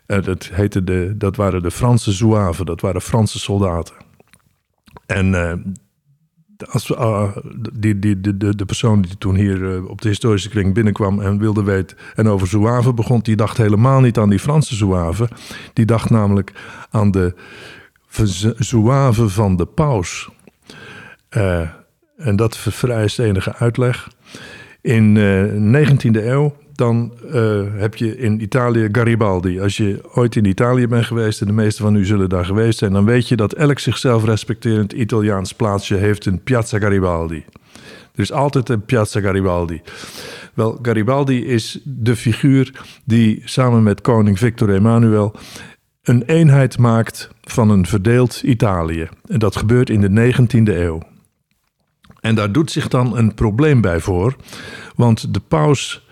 [0.06, 3.94] Uh, dat, heette de, dat waren de Franse zouaven, dat waren Franse soldaten.
[5.06, 5.34] En
[6.68, 6.92] als,
[7.72, 11.38] die, die, de, de, de persoon die toen hier op de historische kring binnenkwam en
[11.38, 15.28] wilde weten en over zouaven begon, die dacht helemaal niet aan die Franse zouaven.
[15.72, 16.52] Die dacht namelijk
[16.90, 17.34] aan de
[18.58, 20.28] zouave van de paus.
[21.36, 21.68] Uh,
[22.16, 24.08] en dat vereist enige uitleg.
[24.80, 29.60] In de uh, 19e eeuw dan uh, heb je in Italië Garibaldi.
[29.60, 32.78] Als je ooit in Italië bent geweest, en de meeste van u zullen daar geweest
[32.78, 37.44] zijn, dan weet je dat elk zichzelf respecterend Italiaans plaatsje heeft een Piazza Garibaldi.
[38.14, 39.80] Er is altijd een Piazza Garibaldi.
[40.54, 42.72] Wel, Garibaldi is de figuur
[43.04, 45.34] die samen met koning Victor Emmanuel
[46.02, 49.08] een eenheid maakt van een verdeeld Italië.
[49.26, 51.00] En dat gebeurt in de 19e eeuw.
[52.20, 54.36] En daar doet zich dan een probleem bij voor,
[54.94, 56.08] want de paus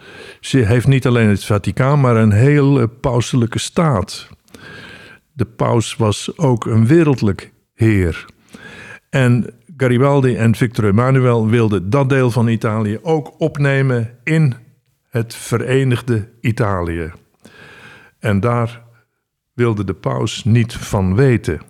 [0.53, 4.29] heeft niet alleen het Vaticaan, maar een hele pauselijke staat.
[5.33, 8.25] De paus was ook een wereldlijk heer.
[9.11, 14.55] En Garibaldi en Victor Emmanuel wilden dat deel van Italië ook opnemen in
[15.11, 17.13] het verenigde Italië.
[18.19, 18.83] En daar
[19.55, 21.61] wilde de paus niet van weten.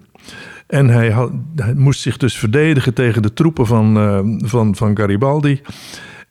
[0.67, 1.31] En hij,
[1.75, 5.61] moest zich dus verdedigen tegen de troepen van, uh, van, van Garibaldi.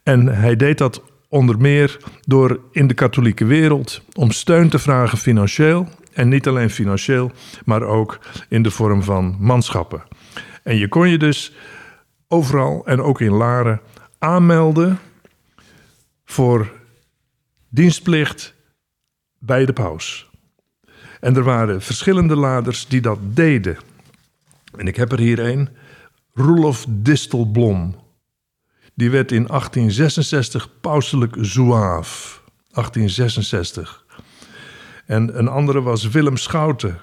[0.04, 5.18] En hij deed dat onder meer door in de katholieke wereld om steun te vragen
[5.18, 5.88] financieel.
[6.14, 7.32] En niet alleen financieel,
[7.66, 8.20] maar ook
[8.50, 10.04] in de vorm van manschappen.
[10.64, 11.54] En je kon je dus
[12.28, 13.82] overal en ook in Laren
[14.18, 15.00] aanmelden
[16.26, 16.72] voor
[17.70, 18.54] dienstplicht
[19.40, 20.30] bij de paus.
[21.20, 23.78] En er waren verschillende laders die dat deden.
[24.78, 25.70] En ik heb er hier een,
[26.34, 27.96] Roelof Distelblom.
[28.98, 32.42] Die werd in 1866 pauselijk zouaaf.
[32.72, 34.06] 1866.
[35.06, 37.00] En een andere was Willem Schouten.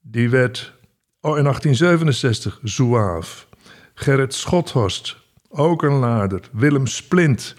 [0.00, 0.72] Die werd
[1.20, 3.48] oh, in 1867 zouaaf.
[3.94, 5.16] Gerrit Schothorst,
[5.48, 6.40] ook een lader.
[6.52, 7.54] Willem Splint,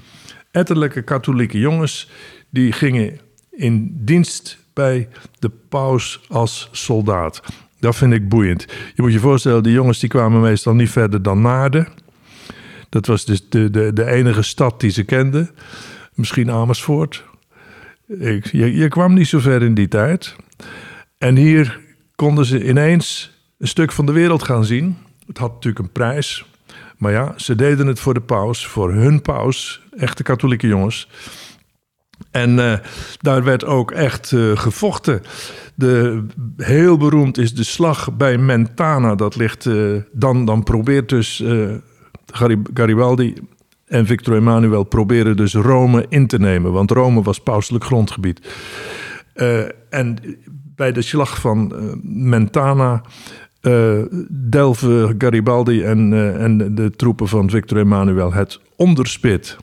[0.51, 2.09] etterlijke katholieke jongens,
[2.49, 3.19] die gingen
[3.51, 7.41] in dienst bij de paus als soldaat.
[7.79, 8.65] Dat vind ik boeiend.
[8.95, 11.87] Je moet je voorstellen, die jongens die kwamen meestal niet verder dan Naarden.
[12.89, 15.49] Dat was dus de, de, de enige stad die ze kenden.
[16.13, 17.23] Misschien Amersfoort.
[18.07, 20.35] Ik, je, je kwam niet zo ver in die tijd.
[21.17, 21.79] En hier
[22.15, 24.97] konden ze ineens een stuk van de wereld gaan zien.
[25.27, 26.45] Het had natuurlijk een prijs.
[26.97, 29.81] Maar ja, ze deden het voor de paus, voor hun paus.
[29.97, 31.09] Echte katholieke jongens.
[32.31, 32.73] En uh,
[33.19, 35.21] daar werd ook echt uh, gevochten.
[35.75, 36.23] De,
[36.57, 39.15] heel beroemd is de slag bij Mentana.
[39.15, 41.43] Dat ligt, uh, dan, dan probeert dus
[42.73, 43.33] Garibaldi
[43.85, 46.71] en Victor Emmanuel proberen dus Rome in te nemen.
[46.71, 48.47] Want Rome was pauselijk grondgebied.
[49.89, 50.17] en
[50.75, 51.73] bij de slag van
[52.03, 53.01] Mentana
[54.29, 59.57] delven Garibaldi en, en de troepen van Victor Emmanuel het onderspit.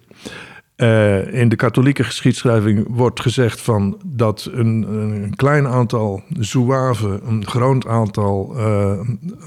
[0.76, 7.46] Uh, in de katholieke geschiedschrijving wordt gezegd van dat een, een klein aantal zouaven, een
[7.46, 9.00] groot aantal uh,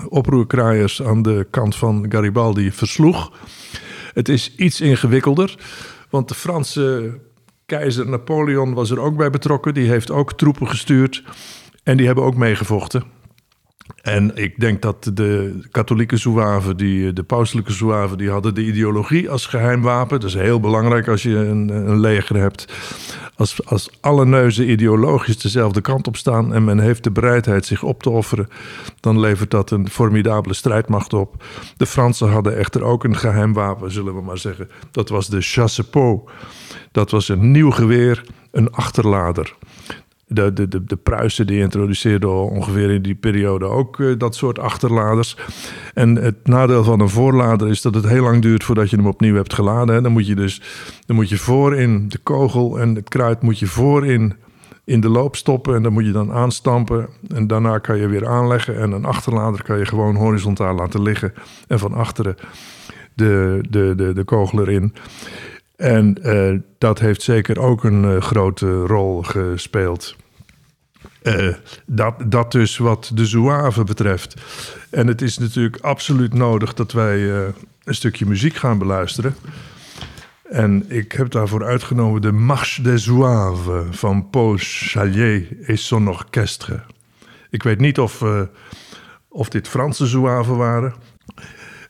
[0.07, 3.31] oproerkraaiers aan de kant van Garibaldi versloeg.
[4.13, 5.57] Het is iets ingewikkelder,
[6.09, 7.19] want de Franse
[7.65, 9.73] keizer Napoleon was er ook bij betrokken.
[9.73, 11.23] Die heeft ook troepen gestuurd
[11.83, 13.03] en die hebben ook meegevochten.
[14.01, 19.29] En ik denk dat de katholieke zouaven, die, de pauselijke zouaven, die hadden de ideologie
[19.29, 20.19] als geheim wapen.
[20.19, 22.73] Dat is heel belangrijk als je een, een leger hebt.
[23.35, 27.83] Als, als alle neuzen ideologisch dezelfde kant op staan en men heeft de bereidheid zich
[27.83, 28.47] op te offeren,
[28.99, 31.43] dan levert dat een formidabele strijdmacht op.
[31.77, 34.69] De Fransen hadden echter ook een geheim wapen, zullen we maar zeggen.
[34.91, 36.29] Dat was de chassepot.
[36.91, 39.55] Dat was een nieuw geweer, een achterlader
[40.29, 44.59] de, de, de, de Pruisen die introduceerden ongeveer in die periode ook uh, dat soort
[44.59, 45.37] achterladers.
[45.93, 49.07] En het nadeel van een voorlader is dat het heel lang duurt voordat je hem
[49.07, 49.95] opnieuw hebt geladen.
[49.95, 50.01] Hè.
[50.01, 50.61] Dan moet je dus
[51.05, 54.33] dan moet je voorin de kogel en het kruid moet je voorin
[54.83, 57.07] in de loop stoppen en dan moet je dan aanstampen.
[57.27, 61.33] En daarna kan je weer aanleggen en een achterlader kan je gewoon horizontaal laten liggen.
[61.67, 62.35] En van achteren
[63.13, 64.93] de, de, de, de kogel erin.
[65.79, 70.15] En uh, dat heeft zeker ook een uh, grote rol gespeeld.
[71.23, 71.53] Uh,
[71.85, 74.33] dat, dat dus wat de zouave betreft.
[74.89, 77.29] En het is natuurlijk absoluut nodig dat wij
[77.83, 79.35] een stukje muziek gaan beluisteren.
[80.43, 86.81] En ik heb daarvoor uitgenomen de Marche des Zouaves van Paul Chalier et son orchestre.
[87.49, 88.23] Ik weet niet of,
[89.27, 90.93] of dit Franse zouaven waren.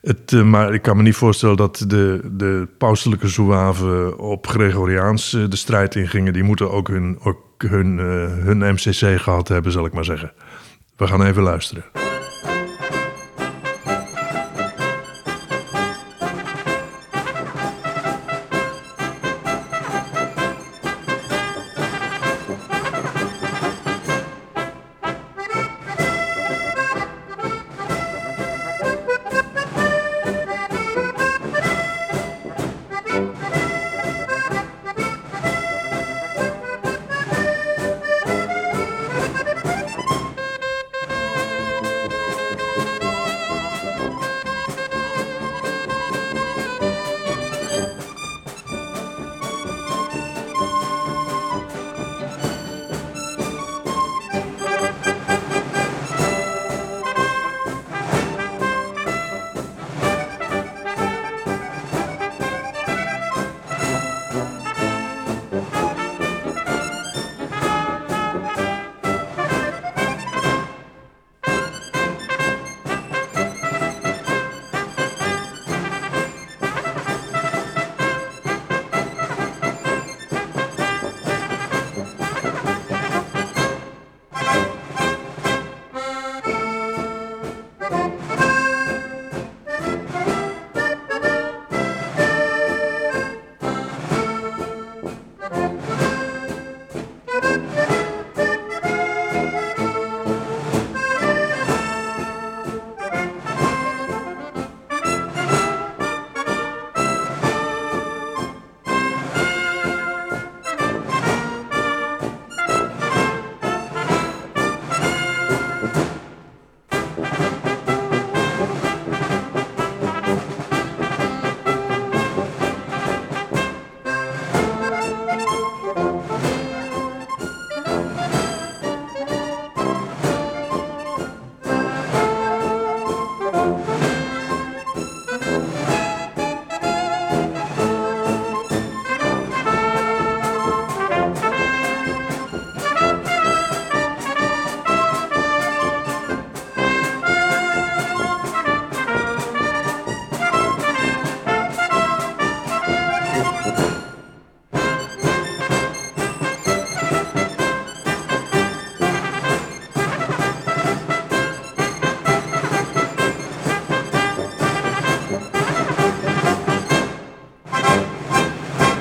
[0.02, 5.34] Het, uh, maar ik kan me niet voorstellen dat de, de pauselijke zouaven op Gregoriaans
[5.34, 6.34] uh, de strijd ingingen.
[6.34, 7.20] Die moeten ook hun,
[7.58, 8.04] hun, uh,
[8.46, 10.32] hun MCC gehad hebben, zal ik maar zeggen.
[10.96, 11.84] We gaan even luisteren.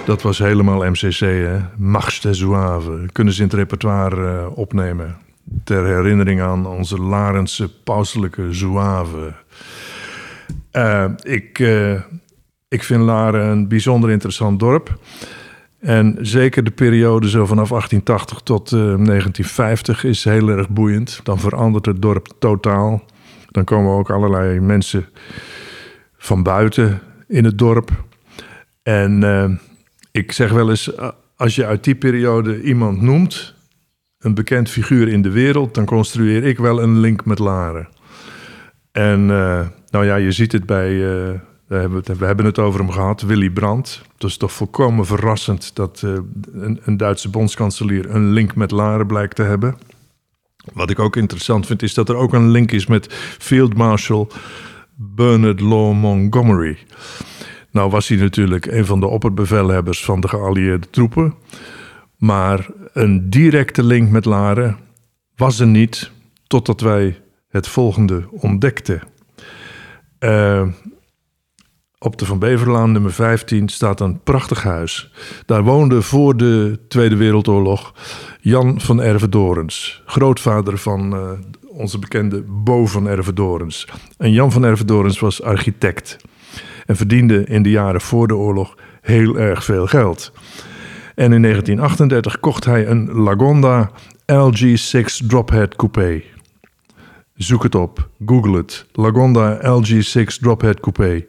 [0.09, 1.59] Dat was helemaal MCC, hè?
[1.76, 3.06] Mars de Zouave.
[3.12, 5.16] Kunnen ze in het repertoire eh, opnemen.
[5.64, 9.34] Ter herinnering aan onze Larense pauselijke Zouave.
[10.70, 11.92] Eh, ik, eh,
[12.68, 14.98] ik vind Laren een bijzonder interessant dorp.
[15.80, 21.20] En zeker de periode zo vanaf 1880 tot 1950 is heel erg boeiend.
[21.22, 23.04] Dan verandert het dorp totaal.
[23.50, 25.06] Dan komen ook allerlei mensen
[26.16, 27.90] van buiten in het dorp.
[28.82, 29.22] En
[30.11, 33.54] ik zeg wel eens, eh, als je uit die periode iemand noemt,
[34.18, 37.88] een bekend figuur in de wereld, dan construeer ik wel een link met Laren.
[38.92, 41.34] En uh, nou ja, je ziet het bij, uh,
[41.66, 44.02] we, hebben het, over hem gehad, Willy Brandt.
[44.12, 46.02] Het is toch volkomen verrassend dat
[46.52, 49.76] een, een, Duitse bondskanselier een link met Laren blijkt te hebben.
[50.72, 54.30] Wat ik ook interessant vind, is dat er ook een link is met Field Marshal
[54.94, 56.78] Bernard Law Montgomery.
[57.78, 61.34] Nou was hij natuurlijk een van de opperbevelhebbers van de geallieerde troepen.
[62.16, 64.76] Maar een directe link met Laren
[65.36, 66.10] was er niet
[66.46, 69.02] totdat wij het volgende ontdekten.
[70.20, 70.66] Uh,
[71.98, 75.12] op de Van Beverlaan nummer 15 staat een prachtig huis.
[75.46, 77.94] Daar woonde voor de Tweede Wereldoorlog
[78.40, 81.30] Jan van Ervedorens, grootvader van uh,
[81.68, 83.88] onze bekende Bo van Ervedorens.
[84.16, 86.16] En Jan van Ervedorens was architect
[86.89, 90.32] en verdiende in de jaren voor de oorlog heel erg veel geld.
[91.14, 93.91] En in 1938 kocht hij een Lagonda
[94.32, 96.22] LG6 Drophead Coupé.
[97.34, 98.86] Zoek het op, google het.
[98.93, 101.24] Lagonda LG6 Drophead Coupé.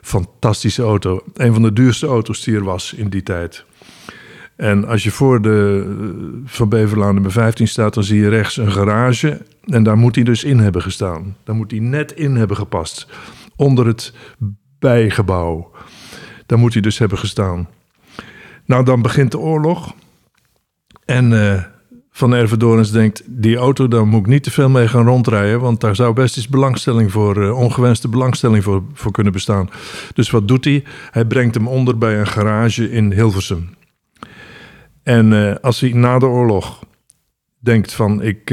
[0.00, 1.22] Fantastische auto.
[1.34, 3.64] Een van de duurste auto's die er was in die tijd.
[4.56, 5.92] En als je voor de eh,
[6.44, 9.40] Van Beverlaan nummer 15 staat, dan zie je rechts een garage.
[9.64, 11.36] En daar moet hij dus in hebben gestaan.
[11.44, 13.06] Daar moet hij net in hebben gepast.
[13.56, 14.12] Onder het
[14.80, 15.70] bijgebouw.
[16.46, 17.68] Daar moet hij dus hebben gestaan.
[18.64, 19.94] Nou, dan begint de oorlog.
[21.04, 21.62] En uh,
[22.10, 25.60] Van Ervedorens denkt, die auto, daar moet ik niet te veel mee gaan rondrijden...
[25.60, 29.70] want daar zou best eens belangstelling voor, uh, ongewenste belangstelling voor, voor kunnen bestaan.
[30.14, 30.84] Dus wat doet hij?
[31.10, 33.74] Hij brengt hem onder bij een garage in Hilversum.
[35.02, 36.84] En uh, als hij na de oorlog
[37.58, 38.50] denkt van, ik,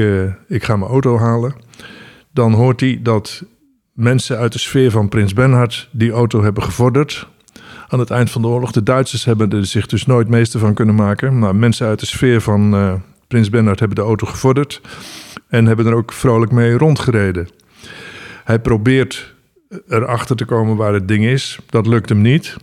[0.48, 1.56] ik ga mijn auto halen...
[2.32, 3.44] dan hoort hij dat
[3.98, 7.28] mensen uit de sfeer van Prins Bernhard die auto hebben gevorderd.
[7.88, 8.72] Aan het eind van de oorlog.
[8.72, 11.40] De Duitsers hebben er zich dus nooit meester van kunnen maken.
[11.40, 12.94] Maar mensen uit de sfeer van uh,
[13.28, 14.82] Prins Bernhard hebben de auto gevorderd.
[15.48, 17.48] En hebben er ook vrolijk mee rondgereden.
[18.44, 19.36] Hij probeert
[19.88, 21.60] erachter te komen waar het ding is.
[21.70, 22.56] Dat lukt hem niet.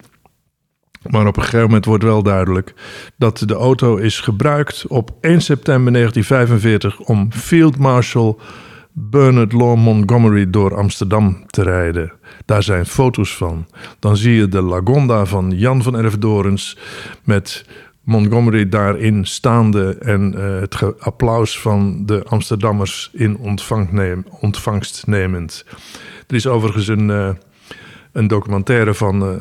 [1.11, 2.75] Maar op een gegeven moment wordt wel duidelijk
[3.17, 8.41] dat de auto is gebruikt op 1 september 1945 om Field Marshal
[8.97, 12.13] Bernard Law Montgomery door Amsterdam te rijden.
[12.45, 13.67] Daar zijn foto's van.
[13.99, 16.79] Dan zie je de Lagonda van Jan van Ervedorens
[17.25, 17.65] met
[18.03, 23.59] Montgomery daarin staande en uh, het applaus van de Amsterdammers in
[23.91, 25.65] neem, ontvangst nemend.
[26.27, 27.29] Er is overigens een, uh,
[28.13, 29.41] een documentaire van uh,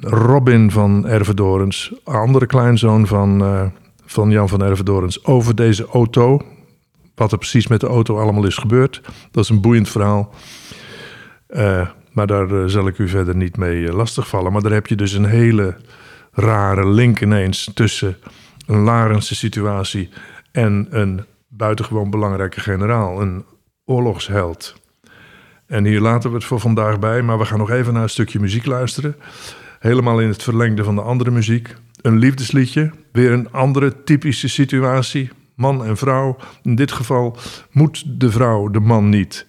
[0.00, 3.42] Robin van Ervedorens, andere kleinzoon van,
[4.04, 6.40] van Jan van Ervedorens, over deze auto
[7.14, 9.00] wat er precies met de auto allemaal is gebeurd.
[9.30, 10.34] Dat is een boeiend verhaal.
[11.48, 14.52] Uh, maar daar uh, zal ik u verder niet mee uh, lastigvallen.
[14.52, 15.76] Maar daar heb je dus een hele
[16.32, 18.16] rare link ineens tussen
[18.66, 20.08] een Larense situatie
[20.52, 23.44] en een buitengewoon belangrijke generaal, een
[23.84, 24.82] oorlogsheld.
[25.66, 28.08] En hier laten we het voor vandaag bij, maar we gaan nog even naar een
[28.08, 29.16] stukje muziek luisteren.
[29.78, 31.74] Helemaal in het verlengde van de andere muziek.
[32.00, 36.36] Een liefdesliedje, weer een andere typische situatie man en vrouw.
[36.62, 37.36] In dit geval
[37.70, 39.46] moet de vrouw de man niet.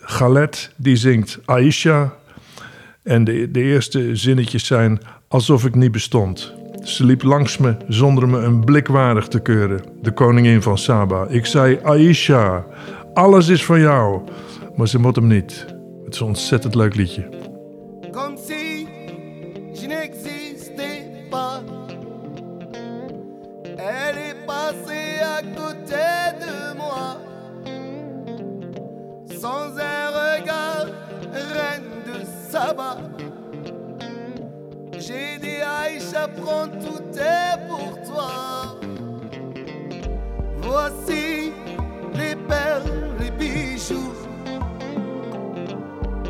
[0.00, 2.16] Galet die zingt Aisha.
[3.02, 6.54] En de, de eerste zinnetjes zijn alsof ik niet bestond.
[6.82, 9.82] Ze liep langs me zonder me een blik waardig te keuren.
[10.02, 11.26] De koningin van Saba.
[11.26, 12.66] Ik zei Aisha,
[13.14, 14.22] alles is van jou.
[14.76, 15.66] Maar ze moet hem niet.
[16.04, 17.37] Het is een ontzettend leuk liedje.
[34.98, 38.78] J'ai dit Aïcha, prends tout est pour toi.
[40.62, 41.52] Voici
[42.14, 44.14] les perles, les bijoux.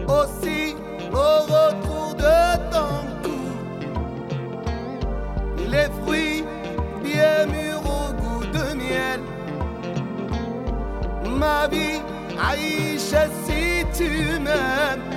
[0.09, 0.75] Aussi
[1.13, 3.45] au retour de ton cou.
[5.71, 6.45] Les fruits
[7.03, 9.21] bien mûrs au goût de miel.
[11.39, 12.01] Ma vie,
[12.51, 15.08] Aïcha, si tu m'aimes.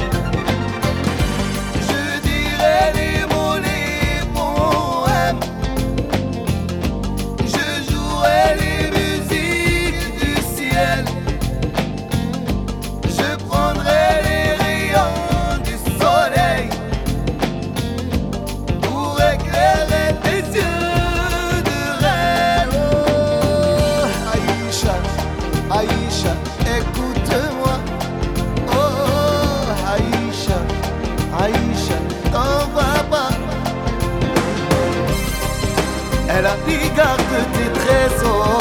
[38.07, 38.56] eso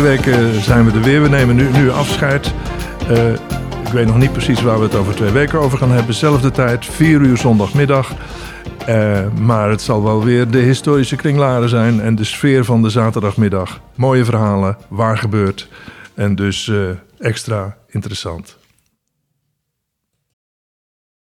[0.00, 1.22] twee weken eh, zijn we er weer.
[1.22, 2.54] We nemen nu, nu afscheid.
[3.08, 3.32] Eh,
[3.84, 6.14] ik weet nog niet precies waar we het over twee weken over gaan hebben.
[6.14, 8.12] Zelfde tijd, vier uur zondagmiddag.
[8.86, 12.90] Eh, maar het zal wel weer de historische kringlaren zijn en de sfeer van de
[12.90, 13.80] zaterdagmiddag.
[13.94, 15.68] Mooie verhalen, waar gebeurt.
[16.14, 16.72] En dus
[17.18, 18.59] extra interessant.